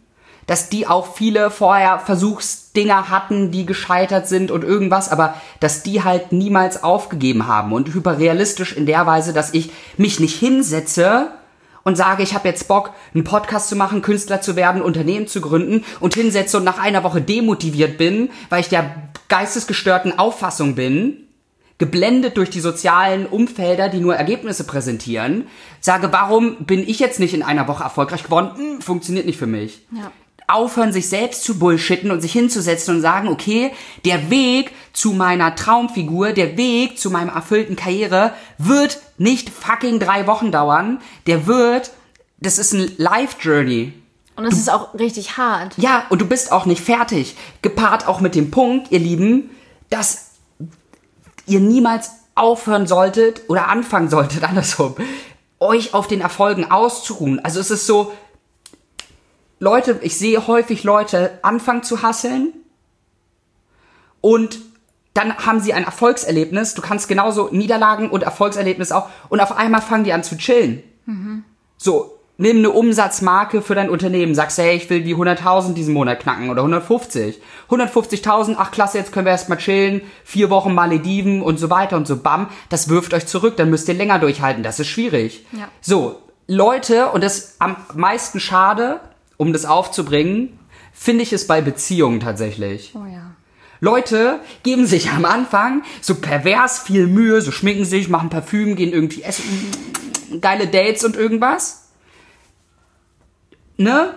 dass 0.49 0.71
die 0.71 0.87
auch 0.87 1.15
viele 1.15 1.51
vorher 1.51 1.99
Versuchsdinger 1.99 3.11
hatten, 3.11 3.51
die 3.51 3.67
gescheitert 3.67 4.27
sind 4.27 4.51
und 4.51 4.65
irgendwas, 4.65 5.11
aber 5.11 5.35
dass 5.61 5.83
die 5.83 6.05
halt 6.05 6.33
niemals 6.33 6.83
aufgegeben 6.83 7.47
haben 7.47 7.73
und 7.73 7.93
hyperrealistisch 7.93 8.73
in 8.73 8.87
der 8.87 9.07
Weise, 9.07 9.35
dass 9.35 9.53
ich 9.53 9.71
mich 9.99 10.21
nicht 10.21 10.39
hinsetze 10.39 11.33
und 11.89 11.97
sage, 11.97 12.23
ich 12.23 12.35
habe 12.35 12.47
jetzt 12.47 12.69
Bock, 12.69 12.93
einen 13.15 13.25
Podcast 13.25 13.71
zu 13.71 13.75
machen, 13.75 14.03
Künstler 14.03 14.43
zu 14.43 14.57
werden, 14.57 14.83
Unternehmen 14.83 15.27
zu 15.27 15.41
gründen 15.41 15.87
und 16.01 16.15
hinsetze 16.15 16.59
und 16.59 16.65
nach 16.65 16.79
einer 16.79 17.03
Woche 17.03 17.23
demotiviert 17.23 17.97
bin, 17.97 18.29
weil 18.51 18.61
ich 18.61 18.69
der 18.69 19.09
geistesgestörten 19.29 20.19
Auffassung 20.19 20.75
bin, 20.75 21.29
geblendet 21.79 22.37
durch 22.37 22.51
die 22.51 22.61
sozialen 22.61 23.25
Umfelder, 23.25 23.89
die 23.89 24.01
nur 24.01 24.17
Ergebnisse 24.17 24.65
präsentieren, 24.65 25.47
sage, 25.81 26.13
warum 26.13 26.67
bin 26.67 26.87
ich 26.87 26.99
jetzt 26.99 27.21
nicht 27.21 27.33
in 27.33 27.43
einer 27.43 27.69
Woche 27.69 27.85
erfolgreich 27.85 28.23
geworden? 28.23 28.51
Hm, 28.55 28.83
funktioniert 28.83 29.25
nicht 29.25 29.39
für 29.39 29.47
mich. 29.47 29.87
Ja. 29.91 30.13
Aufhören, 30.49 30.93
sich 30.93 31.09
selbst 31.09 31.45
zu 31.45 31.59
bullshitten 31.59 32.11
und 32.11 32.21
sich 32.21 32.33
hinzusetzen 32.33 32.97
und 32.97 33.03
sagen, 33.03 33.29
okay, 33.29 33.73
der 34.05 34.31
Weg 34.31 34.73
zu 34.93 35.13
meiner 35.13 35.55
Traumfigur, 35.55 36.33
der 36.33 36.57
Weg 36.57 36.99
zu 36.99 37.11
meinem 37.11 37.29
erfüllten 37.29 37.77
Karriere 37.77 38.33
wird 38.57 39.01
nicht 39.19 39.51
fucking 39.51 40.01
drei 40.01 40.27
Wochen 40.27 40.51
dauern. 40.51 41.01
Der 41.27 41.47
wird, 41.47 41.91
das 42.39 42.59
ist 42.59 42.73
ein 42.73 42.91
Life-Journey. 42.97 43.93
Und 44.37 44.45
es 44.45 44.57
ist 44.57 44.71
auch 44.71 44.95
richtig 44.95 45.37
hart. 45.37 45.75
Ja, 45.77 46.05
und 46.11 46.21
du 46.21 46.27
bist 46.27 46.53
auch 46.53 46.65
nicht 46.65 46.83
fertig. 46.83 47.37
Gepaart 47.61 48.07
auch 48.07 48.21
mit 48.21 48.35
dem 48.35 48.51
Punkt, 48.51 48.91
ihr 48.93 49.01
Lieben, 49.01 49.51
dass 49.91 50.31
ihr 51.47 51.61
niemals 51.61 52.11
aufhören 52.37 52.87
solltet 52.87 53.43
oder 53.49 53.69
anfangen 53.69 54.09
solltet, 54.09 54.45
andersrum, 54.49 54.95
euch 55.59 55.93
auf 55.93 56.07
den 56.07 56.21
Erfolgen 56.21 56.71
auszuruhen. 56.71 57.45
Also 57.45 57.61
es 57.61 57.71
ist 57.71 57.87
so, 57.87 58.13
Leute, 59.61 59.99
ich 60.03 60.19
sehe 60.19 60.47
häufig 60.47 60.85
Leute 60.85 61.39
anfangen 61.43 61.83
zu 61.83 62.03
hasseln 62.03 62.53
und 64.21 64.59
dann 65.15 65.37
haben 65.37 65.59
sie 65.61 65.73
ein 65.73 65.85
Erfolgserlebnis. 65.85 66.75
Du 66.75 66.83
kannst 66.83 67.09
genauso 67.09 67.49
Niederlagen 67.51 68.09
und 68.09 68.23
Erfolgserlebnis 68.23 68.93
auch. 68.93 69.09
Und 69.29 69.41
auf 69.41 69.57
einmal 69.57 69.83
fangen 69.83 70.05
die 70.05 70.13
an 70.13 70.23
zu 70.23 70.37
chillen. 70.37 70.85
So, 71.77 72.19
nimm 72.37 72.59
eine 72.59 72.71
Umsatzmarke 72.71 73.61
für 73.63 73.75
dein 73.75 73.91
Unternehmen. 73.91 74.37
Sagst, 74.37 74.59
hey, 74.59 74.77
ich 74.77 74.89
will 74.91 75.03
die 75.03 75.17
100.000 75.17 75.73
diesen 75.75 75.93
Monat 75.93 76.21
knacken 76.21 76.51
oder 76.51 76.63
150. 76.63 77.41
150.000, 77.69 78.55
ach 78.59 78.71
klasse, 78.71 78.99
jetzt 78.99 79.11
können 79.11 79.27
wir 79.27 79.33
erstmal 79.33 79.59
chillen. 79.59 80.03
Vier 80.23 80.51
Wochen 80.51 80.73
Malediven 80.73 81.43
und 81.43 81.59
so 81.59 81.69
weiter 81.69 81.97
und 81.97 82.07
so 82.07 82.19
bam. 82.19 82.49
Das 82.69 82.89
wirft 82.89 83.13
euch 83.13 83.27
zurück, 83.27 83.57
dann 83.57 83.71
müsst 83.71 83.89
ihr 83.89 83.95
länger 83.95 84.21
durchhalten. 84.21 84.63
Das 84.63 84.79
ist 84.79 84.87
schwierig. 84.87 85.47
Ja. 85.51 85.69
So, 85.81 86.23
Leute, 86.47 87.09
und 87.09 87.25
das 87.25 87.57
am 87.59 87.75
meisten 87.95 88.39
schade, 88.39 89.01
um 89.39 89.55
das 89.55 89.65
aufzubringen, 89.65 90.59
finde 90.93 91.23
ich 91.23 91.33
es 91.33 91.47
bei 91.47 91.63
Beziehungen 91.63 92.21
tatsächlich. 92.21 92.93
Oh 92.95 93.07
ja. 93.07 93.35
Leute 93.81 94.41
geben 94.65 94.87
sich 94.87 95.11
am 95.11 95.25
Anfang 95.25 95.83
so 96.01 96.17
pervers 96.17 96.81
viel 96.81 97.07
Mühe, 97.07 97.41
so 97.41 97.53
schminken 97.53 97.85
sich, 97.85 98.09
machen 98.09 98.29
Parfüm, 98.29 98.77
gehen 98.77 98.93
irgendwie 98.93 99.23
essen, 99.23 99.45
geile 100.41 100.67
Dates 100.67 101.05
und 101.05 101.17
irgendwas. 101.17 101.89
Ne? 103.77 104.15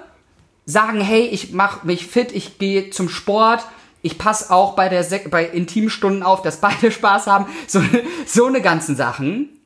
Sagen, 0.66 1.00
hey, 1.00 1.28
ich 1.28 1.52
mach 1.52 1.84
mich 1.84 2.08
fit, 2.08 2.32
ich 2.32 2.58
gehe 2.58 2.90
zum 2.90 3.08
Sport, 3.08 3.64
ich 4.02 4.18
passe 4.18 4.52
auch 4.52 4.76
bei 4.76 4.90
der 4.90 5.04
Sek 5.04 5.30
bei 5.30 5.46
Intimstunden 5.46 6.24
auf, 6.24 6.42
dass 6.42 6.60
beide 6.60 6.92
Spaß 6.92 7.28
haben, 7.28 7.46
so 7.68 7.82
so 8.26 8.46
eine 8.46 8.62
ganzen 8.62 8.96
Sachen. 8.96 9.61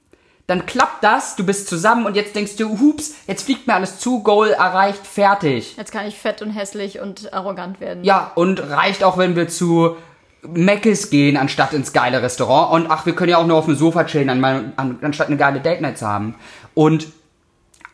Dann 0.48 0.68
klappt 0.68 1.04
das, 1.04 1.36
du 1.36 1.44
bist 1.44 1.68
zusammen 1.68 2.06
und 2.06 2.16
jetzt 2.16 2.36
denkst 2.36 2.56
du, 2.58 2.80
hups, 2.80 3.16
jetzt 3.26 3.44
fliegt 3.44 3.66
mir 3.66 3.74
alles 3.74 3.98
zu, 3.98 4.22
Goal 4.22 4.50
erreicht, 4.50 5.06
fertig. 5.06 5.76
Jetzt 5.76 5.92
kann 5.92 6.06
ich 6.06 6.18
fett 6.18 6.44
und 6.44 6.52
hässlich 6.52 7.00
und 7.00 7.34
arrogant 7.34 7.80
werden. 7.80 8.04
Ja, 8.04 8.32
und 8.36 8.60
reicht 8.60 9.04
auch, 9.04 9.18
wenn 9.18 9.36
wir 9.36 9.48
zu 9.48 9.98
Meckes 10.44 11.10
gehen, 11.10 11.36
anstatt 11.38 11.74
ins 11.74 11.94
geile 11.94 12.22
Restaurant. 12.22 12.74
Und 12.74 12.92
ach, 12.92 13.08
wir 13.08 13.16
können 13.16 13.32
ja 13.32 13.38
auch 13.38 13.48
nur 13.48 13.58
auf 13.58 13.66
dem 13.66 13.76
Sofa 13.76 14.04
chillen, 14.04 14.30
an, 14.30 14.74
an, 14.76 15.00
anstatt 15.02 15.28
eine 15.28 15.38
geile 15.38 15.62
Date 15.62 15.82
Night 15.82 15.98
zu 15.98 16.08
haben. 16.08 16.36
Und 16.76 17.08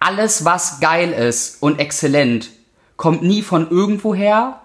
alles, 0.02 0.44
was 0.44 0.82
geil 0.82 1.12
ist 1.14 1.62
und 1.62 1.80
exzellent, 1.80 2.50
kommt 2.98 3.24
nie 3.24 3.44
von 3.44 3.70
irgendwoher 3.72 4.60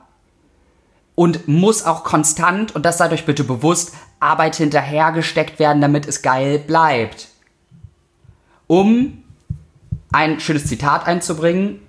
und 1.14 1.46
muss 1.46 1.84
auch 1.84 2.02
konstant, 2.02 2.74
und 2.74 2.84
das 2.84 2.98
seid 2.98 3.12
euch 3.12 3.26
bitte 3.26 3.44
bewusst, 3.44 3.94
Arbeit 4.18 4.56
hinterhergesteckt 4.56 5.58
werden, 5.58 5.80
damit 5.80 6.06
es 6.08 6.22
geil 6.22 6.58
bleibt. 6.58 7.28
Um 8.66 9.22
ein 10.12 10.40
schönes 10.40 10.66
Zitat 10.66 11.06
einzubringen, 11.06 11.80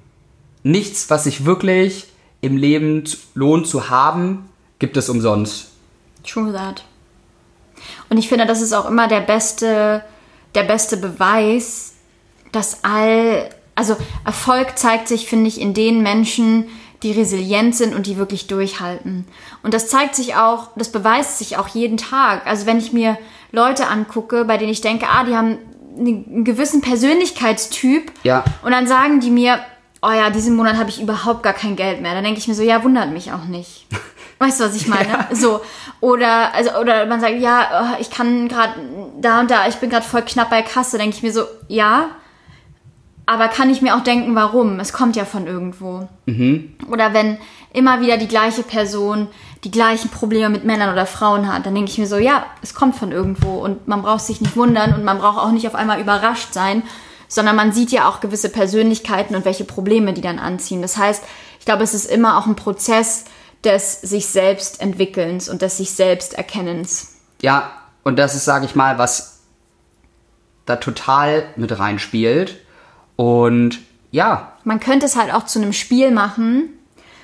nichts, 0.63 1.09
was 1.09 1.23
sich 1.23 1.45
wirklich 1.45 2.07
im 2.41 2.57
Leben 2.57 3.03
lohnt 3.33 3.67
zu 3.67 3.89
haben, 3.89 4.49
gibt 4.79 4.97
es 4.97 5.09
umsonst. 5.09 5.71
True 6.23 6.51
that. 6.53 6.83
Und 8.09 8.17
ich 8.17 8.27
finde, 8.27 8.45
das 8.45 8.61
ist 8.61 8.73
auch 8.73 8.87
immer 8.87 9.07
der 9.07 9.21
beste, 9.21 10.03
der 10.55 10.63
beste 10.63 10.97
Beweis, 10.97 11.93
dass 12.51 12.83
all, 12.83 13.49
also 13.75 13.95
Erfolg 14.25 14.77
zeigt 14.77 15.07
sich, 15.07 15.27
finde 15.27 15.47
ich, 15.47 15.59
in 15.59 15.73
den 15.73 16.01
Menschen, 16.01 16.67
die 17.03 17.11
resilient 17.11 17.75
sind 17.75 17.93
und 17.93 18.07
die 18.07 18.17
wirklich 18.17 18.47
durchhalten. 18.47 19.25
Und 19.61 19.73
das 19.73 19.87
zeigt 19.87 20.15
sich 20.15 20.35
auch, 20.35 20.69
das 20.75 20.91
beweist 20.91 21.37
sich 21.37 21.57
auch 21.57 21.67
jeden 21.67 21.97
Tag. 21.97 22.47
Also 22.47 22.65
wenn 22.65 22.79
ich 22.79 22.91
mir 22.91 23.17
Leute 23.51 23.87
angucke, 23.87 24.45
bei 24.45 24.57
denen 24.57 24.71
ich 24.71 24.81
denke, 24.81 25.07
ah, 25.07 25.23
die 25.23 25.35
haben 25.35 25.59
einen 25.97 26.43
gewissen 26.43 26.81
Persönlichkeitstyp 26.81 28.11
Ja. 28.23 28.43
und 28.63 28.71
dann 28.71 28.87
sagen 28.87 29.19
die 29.19 29.29
mir, 29.29 29.59
oh 30.01 30.11
ja, 30.11 30.29
diesen 30.29 30.55
Monat 30.55 30.77
habe 30.77 30.89
ich 30.89 31.01
überhaupt 31.01 31.43
gar 31.43 31.53
kein 31.53 31.75
Geld 31.75 32.01
mehr. 32.01 32.13
Dann 32.13 32.23
denke 32.23 32.39
ich 32.39 32.47
mir 32.47 32.53
so, 32.53 32.63
ja, 32.63 32.83
wundert 32.83 33.11
mich 33.11 33.31
auch 33.31 33.45
nicht. 33.45 33.85
Weißt 34.39 34.59
du, 34.59 34.65
was 34.65 34.75
ich 34.75 34.87
meine? 34.87 35.27
So. 35.31 35.61
Oder, 35.99 36.53
also, 36.53 36.75
oder 36.79 37.07
man 37.07 37.19
sagt, 37.19 37.39
ja, 37.39 37.67
oh, 37.95 37.97
ich 37.99 38.11
kann 38.11 38.47
gerade 38.47 38.73
da 39.19 39.39
und 39.39 39.49
da, 39.49 39.67
ich 39.67 39.75
bin 39.77 39.89
gerade 39.89 40.05
voll 40.05 40.21
knapp 40.21 40.51
bei 40.51 40.61
Kasse. 40.61 40.97
Denke 40.99 41.15
ich 41.17 41.23
mir 41.23 41.33
so, 41.33 41.43
ja. 41.67 42.09
Aber 43.27 43.49
kann 43.49 43.69
ich 43.69 43.81
mir 43.81 43.95
auch 43.95 44.03
denken, 44.03 44.33
warum? 44.35 44.79
Es 44.79 44.93
kommt 44.93 45.15
ja 45.15 45.25
von 45.25 45.45
irgendwo. 45.45 46.07
Oder 46.89 47.13
wenn 47.13 47.37
immer 47.73 48.01
wieder 48.01 48.17
die 48.17 48.27
gleiche 48.27 48.63
Person 48.63 49.27
die 49.63 49.71
gleichen 49.71 50.09
Probleme 50.09 50.49
mit 50.49 50.63
Männern 50.63 50.91
oder 50.91 51.05
Frauen 51.05 51.51
hat, 51.51 51.65
dann 51.65 51.75
denke 51.75 51.91
ich 51.91 51.97
mir 51.97 52.07
so, 52.07 52.17
ja, 52.17 52.45
es 52.61 52.73
kommt 52.73 52.95
von 52.95 53.11
irgendwo 53.11 53.57
und 53.57 53.87
man 53.87 54.01
braucht 54.01 54.21
sich 54.21 54.39
nicht 54.39 54.55
wundern 54.55 54.93
und 54.93 55.03
man 55.03 55.17
braucht 55.17 55.39
auch 55.39 55.51
nicht 55.51 55.67
auf 55.67 55.75
einmal 55.75 55.99
überrascht 55.99 56.53
sein, 56.53 56.83
sondern 57.27 57.55
man 57.55 57.73
sieht 57.73 57.91
ja 57.91 58.07
auch 58.07 58.19
gewisse 58.19 58.49
Persönlichkeiten 58.49 59.35
und 59.35 59.45
welche 59.45 59.65
Probleme 59.65 60.13
die 60.13 60.21
dann 60.21 60.39
anziehen. 60.39 60.81
Das 60.81 60.97
heißt, 60.97 61.23
ich 61.59 61.65
glaube, 61.65 61.83
es 61.83 61.93
ist 61.93 62.05
immer 62.05 62.37
auch 62.37 62.45
ein 62.45 62.55
Prozess 62.55 63.25
des 63.63 63.99
sich 64.01 64.27
selbst 64.27 64.79
entwickelns 64.79 65.49
und 65.49 65.61
des 65.61 65.77
sich 65.77 65.91
selbst 65.91 66.35
erkennens. 66.35 67.15
Ja, 67.41 67.71
und 68.03 68.17
das 68.19 68.35
ist, 68.35 68.45
sage 68.45 68.65
ich 68.65 68.75
mal, 68.75 68.97
was 68.97 69.41
da 70.65 70.77
total 70.77 71.43
mit 71.55 71.77
reinspielt. 71.77 72.59
Und 73.17 73.79
ja, 74.11 74.53
Man 74.63 74.79
könnte 74.79 75.05
es 75.05 75.17
halt 75.17 75.33
auch 75.33 75.45
zu 75.45 75.59
einem 75.59 75.73
Spiel 75.73 76.11
machen. 76.11 76.69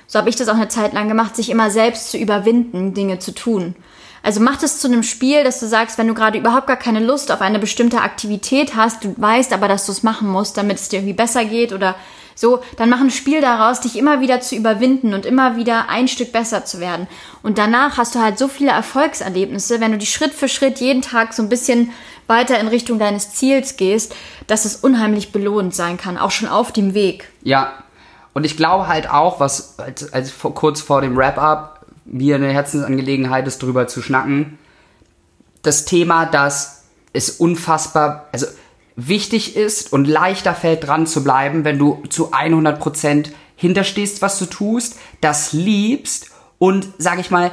So 0.06 0.18
habe 0.18 0.28
ich 0.28 0.36
das 0.36 0.48
auch 0.48 0.54
eine 0.54 0.68
Zeit 0.68 0.92
lang 0.92 1.08
gemacht, 1.08 1.34
sich 1.34 1.48
immer 1.50 1.70
selbst 1.70 2.10
zu 2.10 2.18
überwinden, 2.18 2.92
Dinge 2.92 3.18
zu 3.18 3.32
tun. 3.32 3.74
Also 4.22 4.40
mach 4.40 4.56
das 4.56 4.78
zu 4.78 4.88
einem 4.88 5.02
Spiel, 5.02 5.44
dass 5.44 5.60
du 5.60 5.66
sagst, 5.66 5.98
wenn 5.98 6.08
du 6.08 6.14
gerade 6.14 6.38
überhaupt 6.38 6.66
gar 6.66 6.76
keine 6.76 7.00
Lust 7.00 7.30
auf 7.30 7.40
eine 7.42 7.58
bestimmte 7.58 8.00
Aktivität 8.00 8.74
hast, 8.74 9.04
du 9.04 9.14
weißt 9.16 9.52
aber, 9.52 9.68
dass 9.68 9.86
du 9.86 9.92
es 9.92 10.02
machen 10.02 10.28
musst, 10.28 10.56
damit 10.56 10.78
es 10.78 10.88
dir 10.88 11.00
irgendwie 11.00 11.14
besser 11.14 11.44
geht 11.44 11.72
oder 11.72 11.94
so, 12.34 12.62
dann 12.76 12.88
mach 12.88 13.00
ein 13.00 13.10
Spiel 13.10 13.40
daraus, 13.40 13.80
dich 13.80 13.96
immer 13.96 14.20
wieder 14.20 14.40
zu 14.40 14.56
überwinden 14.56 15.14
und 15.14 15.26
immer 15.26 15.56
wieder 15.56 15.88
ein 15.88 16.08
Stück 16.08 16.32
besser 16.32 16.64
zu 16.64 16.80
werden. 16.80 17.06
Und 17.42 17.58
danach 17.58 17.98
hast 17.98 18.14
du 18.14 18.20
halt 18.20 18.38
so 18.38 18.48
viele 18.48 18.70
Erfolgserlebnisse, 18.70 19.80
wenn 19.80 19.92
du 19.92 19.98
die 19.98 20.06
Schritt 20.06 20.32
für 20.32 20.48
Schritt 20.48 20.80
jeden 20.80 21.02
Tag 21.02 21.34
so 21.34 21.42
ein 21.42 21.48
bisschen 21.48 21.92
weiter 22.26 22.58
in 22.58 22.68
Richtung 22.68 22.98
deines 22.98 23.32
Ziels 23.32 23.76
gehst, 23.76 24.14
dass 24.46 24.64
es 24.64 24.76
unheimlich 24.76 25.32
belohnend 25.32 25.74
sein 25.74 25.96
kann, 25.96 26.18
auch 26.18 26.30
schon 26.30 26.48
auf 26.48 26.72
dem 26.72 26.94
Weg. 26.94 27.30
ja. 27.42 27.72
Und 28.36 28.44
ich 28.44 28.56
glaube 28.56 28.88
halt 28.88 29.08
auch, 29.08 29.38
was 29.38 29.78
als, 29.78 30.12
als 30.12 30.32
vor, 30.32 30.54
kurz 30.54 30.80
vor 30.80 31.00
dem 31.00 31.16
Wrap-up 31.16 31.86
mir 32.04 32.34
eine 32.34 32.52
Herzensangelegenheit 32.52 33.46
ist, 33.46 33.62
drüber 33.62 33.86
zu 33.86 34.02
schnacken, 34.02 34.58
das 35.62 35.84
Thema, 35.84 36.26
dass 36.26 36.84
es 37.12 37.30
unfassbar, 37.30 38.26
also 38.32 38.46
wichtig 38.96 39.56
ist 39.56 39.92
und 39.92 40.06
leichter 40.06 40.54
fällt 40.54 40.86
dran 40.86 41.06
zu 41.06 41.24
bleiben, 41.24 41.64
wenn 41.64 41.78
du 41.78 42.02
zu 42.10 42.32
100% 42.32 43.30
hinterstehst, 43.56 44.20
was 44.20 44.38
du 44.38 44.46
tust, 44.46 44.96
das 45.20 45.52
liebst 45.52 46.30
und 46.58 46.88
sag 46.98 47.18
ich 47.18 47.30
mal, 47.30 47.52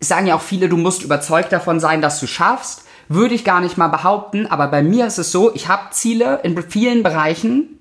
sagen 0.00 0.26
ja 0.26 0.34
auch 0.34 0.42
viele, 0.42 0.68
du 0.68 0.76
musst 0.76 1.02
überzeugt 1.02 1.52
davon 1.52 1.78
sein, 1.78 2.02
dass 2.02 2.20
du 2.20 2.26
schaffst. 2.26 2.84
Würde 3.14 3.34
ich 3.34 3.44
gar 3.44 3.60
nicht 3.60 3.76
mal 3.76 3.88
behaupten, 3.88 4.46
aber 4.46 4.68
bei 4.68 4.82
mir 4.82 5.06
ist 5.06 5.18
es 5.18 5.32
so, 5.32 5.54
ich 5.54 5.68
habe 5.68 5.90
Ziele 5.90 6.40
in 6.42 6.60
vielen 6.62 7.02
Bereichen 7.02 7.78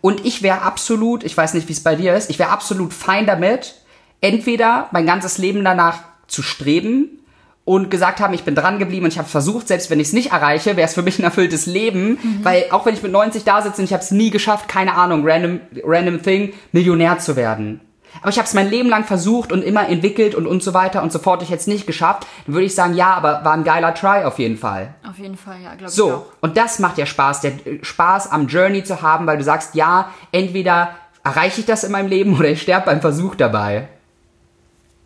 und 0.00 0.24
ich 0.24 0.42
wäre 0.42 0.62
absolut, 0.62 1.24
ich 1.24 1.36
weiß 1.36 1.54
nicht, 1.54 1.68
wie 1.68 1.72
es 1.72 1.82
bei 1.82 1.94
dir 1.94 2.14
ist, 2.14 2.30
ich 2.30 2.38
wäre 2.38 2.50
absolut 2.50 2.92
fein 2.92 3.26
damit, 3.26 3.74
entweder 4.20 4.88
mein 4.92 5.06
ganzes 5.06 5.38
Leben 5.38 5.64
danach 5.64 6.00
zu 6.26 6.42
streben 6.42 7.20
und 7.64 7.90
gesagt 7.90 8.20
haben, 8.20 8.32
ich 8.32 8.44
bin 8.44 8.54
dran 8.54 8.78
geblieben 8.78 9.04
und 9.04 9.12
ich 9.12 9.18
habe 9.18 9.28
versucht, 9.28 9.68
selbst 9.68 9.90
wenn 9.90 10.00
ich 10.00 10.08
es 10.08 10.12
nicht 10.12 10.32
erreiche, 10.32 10.76
wäre 10.76 10.86
es 10.88 10.94
für 10.94 11.02
mich 11.02 11.18
ein 11.18 11.24
erfülltes 11.24 11.66
Leben, 11.66 12.10
mhm. 12.10 12.40
weil 12.42 12.66
auch 12.70 12.86
wenn 12.86 12.94
ich 12.94 13.02
mit 13.02 13.12
90 13.12 13.44
da 13.44 13.62
sitze 13.62 13.80
und 13.80 13.84
ich 13.84 13.92
habe 13.92 14.02
es 14.02 14.10
nie 14.10 14.30
geschafft, 14.30 14.68
keine 14.68 14.94
Ahnung, 14.94 15.22
random, 15.24 15.60
random 15.84 16.22
thing, 16.22 16.54
Millionär 16.72 17.18
zu 17.18 17.36
werden. 17.36 17.80
Aber 18.20 18.30
ich 18.30 18.38
habe 18.38 18.46
es 18.46 18.54
mein 18.54 18.70
Leben 18.70 18.88
lang 18.88 19.04
versucht 19.04 19.52
und 19.52 19.62
immer 19.62 19.88
entwickelt 19.88 20.34
und 20.34 20.46
und 20.46 20.62
so 20.62 20.74
weiter 20.74 21.02
und 21.02 21.12
so 21.12 21.18
fort. 21.18 21.42
Ich 21.42 21.50
jetzt 21.50 21.68
nicht 21.68 21.86
geschafft, 21.86 22.26
dann 22.46 22.54
würde 22.54 22.66
ich 22.66 22.74
sagen, 22.74 22.94
ja, 22.94 23.14
aber 23.14 23.44
war 23.44 23.52
ein 23.52 23.64
geiler 23.64 23.94
Try 23.94 24.24
auf 24.24 24.38
jeden 24.38 24.56
Fall. 24.56 24.94
Auf 25.08 25.18
jeden 25.18 25.36
Fall, 25.36 25.60
ja, 25.62 25.74
glaube 25.74 25.90
so, 25.90 26.06
ich. 26.06 26.12
So, 26.12 26.26
und 26.40 26.56
das 26.56 26.78
macht 26.78 26.98
ja 26.98 27.06
Spaß, 27.06 27.40
der 27.40 27.52
Spaß 27.82 28.30
am 28.30 28.46
Journey 28.46 28.84
zu 28.84 29.02
haben, 29.02 29.26
weil 29.26 29.38
du 29.38 29.44
sagst, 29.44 29.74
ja, 29.74 30.10
entweder 30.32 30.90
erreiche 31.24 31.60
ich 31.60 31.66
das 31.66 31.84
in 31.84 31.92
meinem 31.92 32.08
Leben 32.08 32.34
oder 32.38 32.48
ich 32.48 32.62
sterbe 32.62 32.86
beim 32.86 33.00
Versuch 33.00 33.34
dabei. 33.34 33.88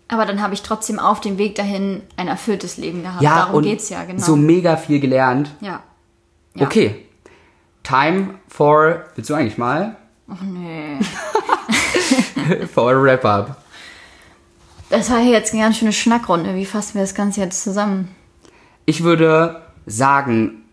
Aber 0.09 0.27
dann 0.27 0.42
habe 0.42 0.55
ich 0.55 0.62
trotzdem 0.62 0.99
auf 0.99 1.20
dem 1.20 1.38
Weg 1.38 1.55
dahin 1.55 2.03
ein 2.16 2.27
erfülltes 2.27 2.77
Leben 2.77 3.03
gehabt. 3.03 3.23
Ja, 3.23 3.37
Darum 3.37 3.57
und 3.57 3.62
geht's 3.62 3.88
ja, 3.90 4.03
genau. 4.05 4.20
So 4.20 4.35
mega 4.35 4.77
viel 4.77 4.99
gelernt. 4.99 5.55
Ja. 5.61 5.85
ja. 6.57 6.66
Okay. 6.66 7.07
Time 7.85 8.35
for. 8.49 9.05
Willst 9.14 9.31
du 9.31 9.35
eigentlich 9.35 9.57
mal? 9.57 9.96
Ach 10.29 10.42
nee. 10.42 10.99
a 12.88 13.03
wrap-up. 13.03 13.57
Das 14.88 15.11
war 15.11 15.19
hier 15.19 15.33
jetzt 15.33 15.53
eine 15.53 15.62
ganz 15.62 15.79
schöne 15.79 15.93
Schnackrunde. 15.93 16.55
Wie 16.55 16.66
fassen 16.66 16.95
wir 16.95 17.03
das 17.03 17.14
Ganze 17.14 17.40
jetzt 17.40 17.62
zusammen? 17.62 18.14
Ich 18.87 19.05
würde 19.05 19.62
sagen, 19.87 20.64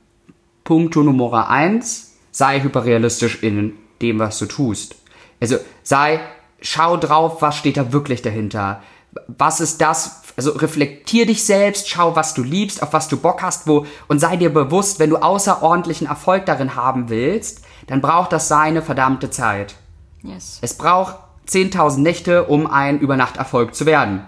Punkto 0.63 1.04
Nummer 1.04 1.50
eins, 1.50 2.13
sei 2.32 2.62
hyperrealistisch 2.62 3.43
in 3.43 3.74
dem, 4.02 4.20
was 4.20 4.39
du 4.39 4.46
tust. 4.46 4.96
Also 5.39 5.58
sei, 5.84 6.20
schau 6.62 6.98
drauf, 6.98 7.41
was 7.41 7.58
steht 7.58 7.78
da 7.78 7.93
wirklich 7.93 8.22
dahinter 8.22 8.82
was 9.28 9.60
ist 9.60 9.82
das? 9.82 10.22
Also 10.36 10.52
reflektier 10.52 11.26
dich 11.26 11.43
selbst, 11.43 11.89
schau, 11.89 12.15
was 12.15 12.34
du 12.34 12.43
liebst, 12.43 12.84
auf 12.84 12.93
was 12.93 13.08
du 13.08 13.17
Bock 13.17 13.41
hast, 13.41 13.67
wo 13.67 13.86
und 14.08 14.20
sei 14.20 14.38
dir 14.38 14.54
bewusst, 14.54 15.00
wenn 15.00 15.10
du 15.10 15.17
außerordentlichen 15.17 16.08
Erfolg 16.08 16.46
darin 16.46 16.76
haben 16.76 17.10
willst, 17.10 17.62
dann 17.88 18.02
braucht 18.02 18.34
das 18.34 18.48
seine 18.48 18.82
verdammte 18.82 19.32
Zeit. 19.32 19.76
Yes. 20.22 20.60
Es 20.62 20.76
braucht 20.76 21.15
10.000 21.47 21.99
Nächte, 21.99 22.45
um 22.45 22.67
ein 22.67 22.99
Übernachterfolg 22.99 23.75
zu 23.75 23.86
werden. 23.86 24.21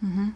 Mhm. 0.00 0.34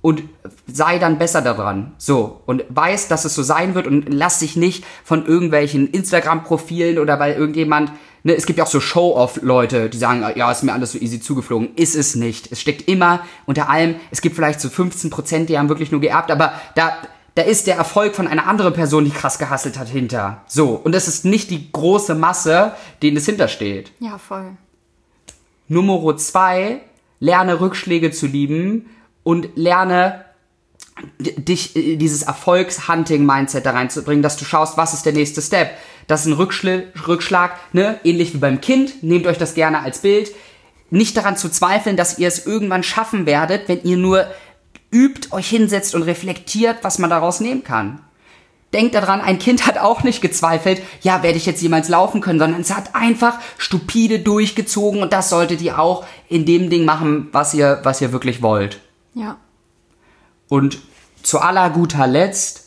Und 0.00 0.22
sei 0.66 0.98
dann 0.98 1.18
besser 1.18 1.40
daran. 1.40 1.94
So. 1.96 2.42
Und 2.46 2.64
weiß, 2.68 3.08
dass 3.08 3.24
es 3.24 3.34
so 3.34 3.42
sein 3.42 3.74
wird 3.74 3.86
und 3.86 4.12
lass 4.12 4.40
dich 4.40 4.56
nicht 4.56 4.84
von 5.02 5.24
irgendwelchen 5.24 5.88
Instagram-Profilen 5.88 6.98
oder 6.98 7.18
weil 7.18 7.34
irgendjemand 7.34 7.92
ne, 8.24 8.34
es 8.34 8.46
gibt 8.46 8.58
ja 8.58 8.64
auch 8.64 8.68
so 8.68 8.80
Show-off-Leute, 8.80 9.88
die 9.88 9.98
sagen, 9.98 10.24
ja, 10.34 10.50
ist 10.50 10.64
mir 10.64 10.72
alles 10.72 10.92
so 10.92 10.98
easy 10.98 11.20
zugeflogen. 11.20 11.74
Ist 11.76 11.94
es 11.94 12.16
nicht. 12.16 12.50
Es 12.50 12.60
steckt 12.60 12.88
immer 12.88 13.20
unter 13.46 13.70
allem, 13.70 13.96
es 14.10 14.20
gibt 14.20 14.34
vielleicht 14.34 14.60
so 14.60 14.68
15 14.68 15.10
Prozent, 15.10 15.48
die 15.48 15.58
haben 15.58 15.68
wirklich 15.68 15.92
nur 15.92 16.00
geerbt, 16.00 16.30
aber 16.30 16.54
da, 16.74 16.96
da 17.36 17.42
ist 17.42 17.66
der 17.66 17.76
Erfolg 17.76 18.16
von 18.16 18.26
einer 18.26 18.48
anderen 18.48 18.72
Person, 18.72 19.04
die 19.04 19.10
krass 19.10 19.38
gehasselt 19.38 19.78
hat, 19.78 19.88
hinter. 19.88 20.42
So. 20.48 20.70
Und 20.70 20.94
es 20.94 21.06
ist 21.06 21.24
nicht 21.24 21.50
die 21.50 21.70
große 21.70 22.14
Masse, 22.14 22.72
denen 23.02 23.16
es 23.16 23.26
hintersteht. 23.26 23.92
Ja, 24.00 24.18
voll. 24.18 24.56
Nummer 25.74 26.16
zwei, 26.16 26.80
lerne 27.20 27.60
Rückschläge 27.60 28.10
zu 28.10 28.26
lieben 28.26 28.86
und 29.22 29.48
lerne 29.56 30.24
dich 31.20 31.76
äh, 31.76 31.96
dieses 31.96 32.22
Erfolgshunting-Mindset 32.22 33.66
da 33.66 33.72
reinzubringen, 33.72 34.22
dass 34.22 34.36
du 34.36 34.44
schaust, 34.44 34.76
was 34.76 34.94
ist 34.94 35.04
der 35.04 35.12
nächste 35.12 35.42
Step. 35.42 35.70
Das 36.06 36.20
ist 36.20 36.26
ein 36.26 36.34
Rückschl 36.34 36.92
Rückschlag, 37.06 37.52
ne? 37.72 37.98
ähnlich 38.04 38.34
wie 38.34 38.38
beim 38.38 38.60
Kind. 38.60 39.02
Nehmt 39.02 39.26
euch 39.26 39.38
das 39.38 39.54
gerne 39.54 39.80
als 39.80 40.00
Bild. 40.00 40.32
Nicht 40.90 41.16
daran 41.16 41.36
zu 41.36 41.48
zweifeln, 41.48 41.96
dass 41.96 42.18
ihr 42.18 42.28
es 42.28 42.46
irgendwann 42.46 42.82
schaffen 42.82 43.26
werdet, 43.26 43.68
wenn 43.68 43.82
ihr 43.82 43.96
nur 43.96 44.26
übt, 44.92 45.32
euch 45.32 45.48
hinsetzt 45.48 45.94
und 45.94 46.02
reflektiert, 46.02 46.78
was 46.82 46.98
man 46.98 47.10
daraus 47.10 47.40
nehmen 47.40 47.64
kann. 47.64 48.00
Denkt 48.74 48.94
daran, 48.94 49.22
ein 49.22 49.38
Kind 49.38 49.66
hat 49.66 49.78
auch 49.78 50.02
nicht 50.02 50.20
gezweifelt, 50.20 50.82
ja, 51.00 51.22
werde 51.22 51.38
ich 51.38 51.46
jetzt 51.46 51.62
jemals 51.62 51.88
laufen 51.88 52.20
können, 52.20 52.38
sondern 52.38 52.60
es 52.60 52.74
hat 52.74 52.94
einfach 52.94 53.38
stupide 53.56 54.18
durchgezogen 54.18 55.00
und 55.00 55.12
das 55.12 55.30
solltet 55.30 55.62
ihr 55.62 55.78
auch 55.78 56.04
in 56.28 56.44
dem 56.44 56.68
Ding 56.68 56.84
machen, 56.84 57.28
was 57.32 57.54
ihr, 57.54 57.80
was 57.84 58.00
ihr 58.00 58.12
wirklich 58.12 58.42
wollt. 58.42 58.80
Ja. 59.14 59.38
Und 60.48 60.78
zu 61.22 61.38
aller 61.38 61.70
guter 61.70 62.06
Letzt, 62.06 62.64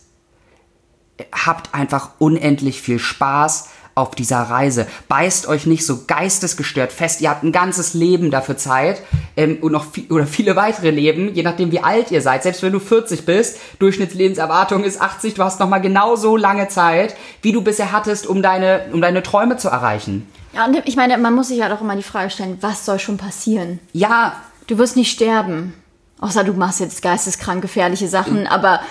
habt 1.31 1.73
einfach 1.73 2.11
unendlich 2.19 2.81
viel 2.81 2.99
Spaß 2.99 3.69
auf 3.97 4.15
dieser 4.15 4.41
Reise. 4.41 4.87
Beißt 5.07 5.47
euch 5.47 5.65
nicht 5.65 5.85
so 5.85 6.05
geistesgestört 6.05 6.91
fest. 6.91 7.21
Ihr 7.21 7.29
habt 7.29 7.43
ein 7.43 7.51
ganzes 7.51 7.93
Leben 7.93 8.31
dafür 8.31 8.57
Zeit 8.57 9.01
ähm, 9.35 9.57
und 9.61 9.71
noch 9.71 9.91
viel, 9.91 10.11
oder 10.11 10.25
viele 10.25 10.55
weitere 10.55 10.91
Leben, 10.91 11.33
je 11.33 11.43
nachdem 11.43 11.71
wie 11.71 11.79
alt 11.79 12.11
ihr 12.11 12.21
seid. 12.21 12.43
Selbst 12.43 12.63
wenn 12.63 12.73
du 12.73 12.79
40 12.79 13.25
bist, 13.25 13.57
Durchschnittslebenserwartung 13.79 14.83
ist 14.83 15.01
80, 15.01 15.33
du 15.33 15.43
hast 15.43 15.59
noch 15.59 15.69
mal 15.69 15.79
genauso 15.79 16.37
lange 16.37 16.67
Zeit, 16.67 17.15
wie 17.41 17.51
du 17.51 17.61
bisher 17.61 17.91
hattest, 17.91 18.27
um 18.27 18.41
deine, 18.41 18.85
um 18.93 19.01
deine 19.01 19.23
Träume 19.23 19.57
zu 19.57 19.69
erreichen. 19.69 20.27
Ja, 20.53 20.65
und 20.65 20.81
ich 20.85 20.95
meine, 20.95 21.17
man 21.17 21.35
muss 21.35 21.49
sich 21.49 21.57
ja 21.57 21.69
doch 21.69 21.81
immer 21.81 21.95
die 21.95 22.03
Frage 22.03 22.29
stellen, 22.29 22.57
was 22.61 22.85
soll 22.85 22.99
schon 22.99 23.17
passieren? 23.17 23.79
Ja. 23.93 24.33
Du 24.67 24.77
wirst 24.77 24.95
nicht 24.95 25.11
sterben. 25.11 25.73
Außer 26.19 26.43
du 26.43 26.53
machst 26.53 26.79
jetzt 26.79 27.01
geisteskrank 27.01 27.61
gefährliche 27.61 28.07
Sachen, 28.07 28.47
aber 28.47 28.81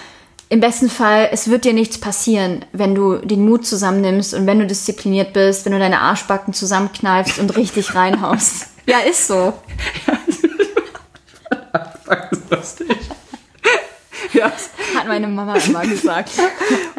im 0.48 0.60
besten 0.60 0.88
Fall, 0.88 1.28
es 1.32 1.50
wird 1.50 1.64
dir 1.64 1.72
nichts 1.72 1.98
passieren, 1.98 2.64
wenn 2.72 2.94
du 2.94 3.16
den 3.16 3.44
Mut 3.44 3.66
zusammennimmst 3.66 4.34
und 4.34 4.46
wenn 4.46 4.60
du 4.60 4.66
diszipliniert 4.66 5.32
bist, 5.32 5.64
wenn 5.64 5.72
du 5.72 5.78
deine 5.78 6.00
Arschbacken 6.00 6.54
zusammenkneifst 6.54 7.38
und 7.38 7.56
richtig 7.56 7.94
reinhaust. 7.94 8.68
Ja, 8.88 9.00
ist 9.00 9.26
so. 9.26 9.52
lustig. 12.50 12.96
Ja. 14.32 14.52
Hat 14.94 15.08
meine 15.08 15.28
Mama 15.28 15.56
immer 15.56 15.82
gesagt. 15.82 16.30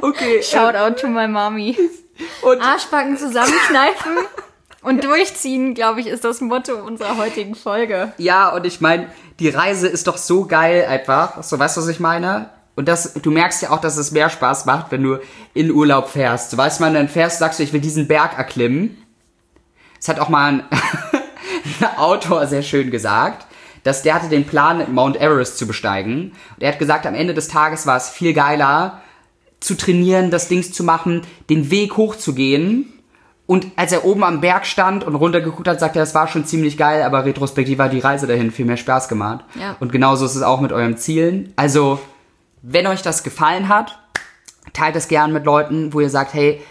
Okay. 0.02 0.42
Shout 0.44 0.76
out 0.76 1.00
to 1.00 1.08
my 1.08 1.28
mommy. 1.28 1.78
Und 2.42 2.62
Arschbacken 2.62 3.18
zusammenkneifen 3.18 4.18
und 4.82 5.04
durchziehen, 5.04 5.76
glaube 5.76 6.02
ich, 6.02 6.08
ist 6.08 6.24
das 6.24 6.42
Motto 6.42 6.74
unserer 6.76 7.18
heutigen 7.18 7.56
Folge. 7.56 8.12
Ja, 8.18 8.50
und 8.50 8.66
ich 8.66 8.82
meine, 8.82 9.10
die 9.40 9.50
Reise 9.50 9.88
ist 9.88 10.08
doch 10.08 10.18
so 10.18 10.46
geil 10.46 10.86
einfach. 10.90 11.44
So, 11.44 11.60
weißt 11.60 11.78
du, 11.78 11.82
was 11.82 11.88
ich 11.88 12.00
meine? 12.00 12.50
Und 12.78 12.88
das, 12.88 13.14
du 13.16 13.32
merkst 13.32 13.64
ja 13.64 13.72
auch, 13.72 13.82
dass 13.82 13.98
es 13.98 14.12
mehr 14.12 14.30
Spaß 14.30 14.68
macht, 14.68 14.92
wenn 14.92 15.02
du 15.02 15.18
in 15.56 15.72
Urlaub 15.72 16.10
fährst. 16.10 16.54
Du 16.54 16.58
weißt, 16.58 16.80
man 16.80 16.94
dann 16.94 17.10
fährst, 17.10 17.40
sagst 17.40 17.58
du, 17.58 17.64
ich 17.64 17.74
will 17.74 17.82
diesen 17.82 18.08
Berg 18.08 18.38
erklimmen. 18.38 19.04
Es 20.00 20.08
hat 20.08 20.20
auch 20.20 20.30
mal 20.30 20.46
ein, 20.46 20.64
ein 21.82 21.98
Autor 21.98 22.46
sehr 22.46 22.62
schön 22.62 22.92
gesagt, 22.92 23.48
dass 23.82 24.04
der 24.04 24.14
hatte 24.14 24.30
den 24.30 24.46
Plan, 24.46 24.94
Mount 24.94 25.20
Everest 25.20 25.58
zu 25.58 25.66
besteigen. 25.66 26.34
Und 26.56 26.62
er 26.62 26.72
hat 26.72 26.78
gesagt, 26.78 27.08
am 27.08 27.16
Ende 27.16 27.34
des 27.34 27.48
Tages 27.48 27.88
war 27.88 27.98
es 27.98 28.10
viel 28.10 28.34
geiler, 28.34 29.02
zu 29.60 29.74
trainieren, 29.74 30.30
das 30.30 30.48
Ding 30.48 30.62
zu 30.62 30.84
machen, 30.84 31.24
den 31.50 31.72
Weg 31.72 31.98
hochzugehen. 31.98 32.94
Und 33.48 33.66
als 33.76 33.92
er 33.92 34.06
oben 34.06 34.24
am 34.24 34.40
Berg 34.40 34.68
stand 34.68 35.04
und 35.04 35.16
runtergeguckt 35.16 35.68
hat, 35.68 35.80
sagt 35.80 35.96
er, 35.96 36.04
es 36.04 36.14
war 36.14 36.28
schon 36.28 36.46
ziemlich 36.46 36.78
geil, 36.78 37.02
aber 37.02 37.26
retrospektiv 37.26 37.80
hat 37.80 37.94
die 37.94 38.02
Reise 38.02 38.28
dahin 38.28 38.52
viel 38.52 38.66
mehr 38.66 38.78
Spaß 38.78 39.10
gemacht. 39.10 39.46
Ja. 39.60 39.76
Und 39.80 39.92
genauso 39.92 40.26
ist 40.26 40.36
es 40.36 40.44
auch 40.44 40.62
mit 40.62 40.72
euren 40.72 40.98
Zielen. 40.98 41.54
Also, 41.56 42.00
wenn 42.70 42.88
euch 42.88 43.02
das 43.02 43.24
gefallen 43.24 43.70
hat, 43.70 43.98
teilt 44.74 44.98
es 44.98 45.08
gern 45.08 45.32
mit 45.32 45.46
Leuten, 45.46 45.94
wo 45.94 46.02
ihr 46.02 46.10
sagt, 46.10 46.34
hey, 46.34 46.62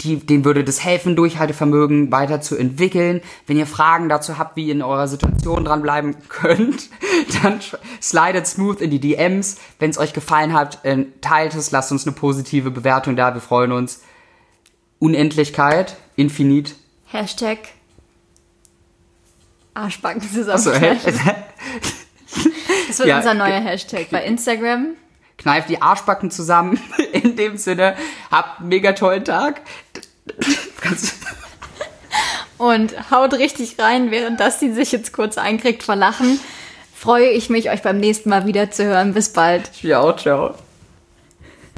die, 0.00 0.16
denen 0.16 0.44
würde 0.44 0.64
das 0.64 0.84
helfen, 0.84 1.16
Durchhaltevermögen 1.16 2.12
weiterzuentwickeln. 2.12 3.22
Wenn 3.46 3.56
ihr 3.56 3.66
Fragen 3.66 4.08
dazu 4.08 4.38
habt, 4.38 4.56
wie 4.56 4.66
ihr 4.66 4.72
in 4.72 4.82
eurer 4.82 5.08
Situation 5.08 5.64
dranbleiben 5.64 6.16
könnt, 6.28 6.90
dann 7.42 7.60
slidet 8.00 8.46
smooth 8.46 8.80
in 8.80 8.90
die 8.90 9.00
DMs. 9.00 9.56
Wenn 9.78 9.90
es 9.90 9.98
euch 9.98 10.12
gefallen 10.12 10.54
hat, 10.54 10.84
äh, 10.84 11.06
teilt 11.20 11.54
es, 11.54 11.70
lasst 11.70 11.92
uns 11.92 12.06
eine 12.06 12.14
positive 12.14 12.70
Bewertung 12.70 13.16
da. 13.16 13.34
Wir 13.34 13.40
freuen 13.40 13.72
uns. 13.72 14.02
Unendlichkeit, 14.98 15.96
Infinit. 16.16 16.74
Hashtag 17.06 17.58
Arschbacken 19.74 20.22
zusammen. 20.22 20.52
Achso, 20.52 20.70
das 22.88 22.98
wird 22.98 23.08
ja, 23.08 23.18
unser 23.18 23.34
neuer 23.34 23.60
Hashtag 23.60 24.08
bei 24.10 24.24
Instagram 24.24 24.96
kneift 25.38 25.68
die 25.68 25.82
Arschbacken 25.82 26.30
zusammen. 26.30 26.80
In 27.12 27.36
dem 27.36 27.56
Sinne, 27.56 27.96
habt 28.30 28.60
einen 28.60 28.68
mega 28.68 28.92
tollen 28.92 29.24
Tag. 29.24 29.62
Und 32.58 33.10
haut 33.10 33.34
richtig 33.34 33.78
rein, 33.78 34.10
während 34.10 34.40
das 34.40 34.58
die 34.58 34.72
sich 34.72 34.92
jetzt 34.92 35.12
kurz 35.12 35.36
einkriegt 35.38 35.82
vor 35.82 35.96
Lachen. 35.96 36.40
Freue 36.94 37.28
ich 37.28 37.50
mich, 37.50 37.70
euch 37.70 37.82
beim 37.82 37.98
nächsten 37.98 38.30
Mal 38.30 38.46
wieder 38.46 38.70
zu 38.70 38.84
hören. 38.84 39.12
Bis 39.12 39.32
bald. 39.32 39.70
Ciao, 39.74 40.16
ciao. 40.16 40.54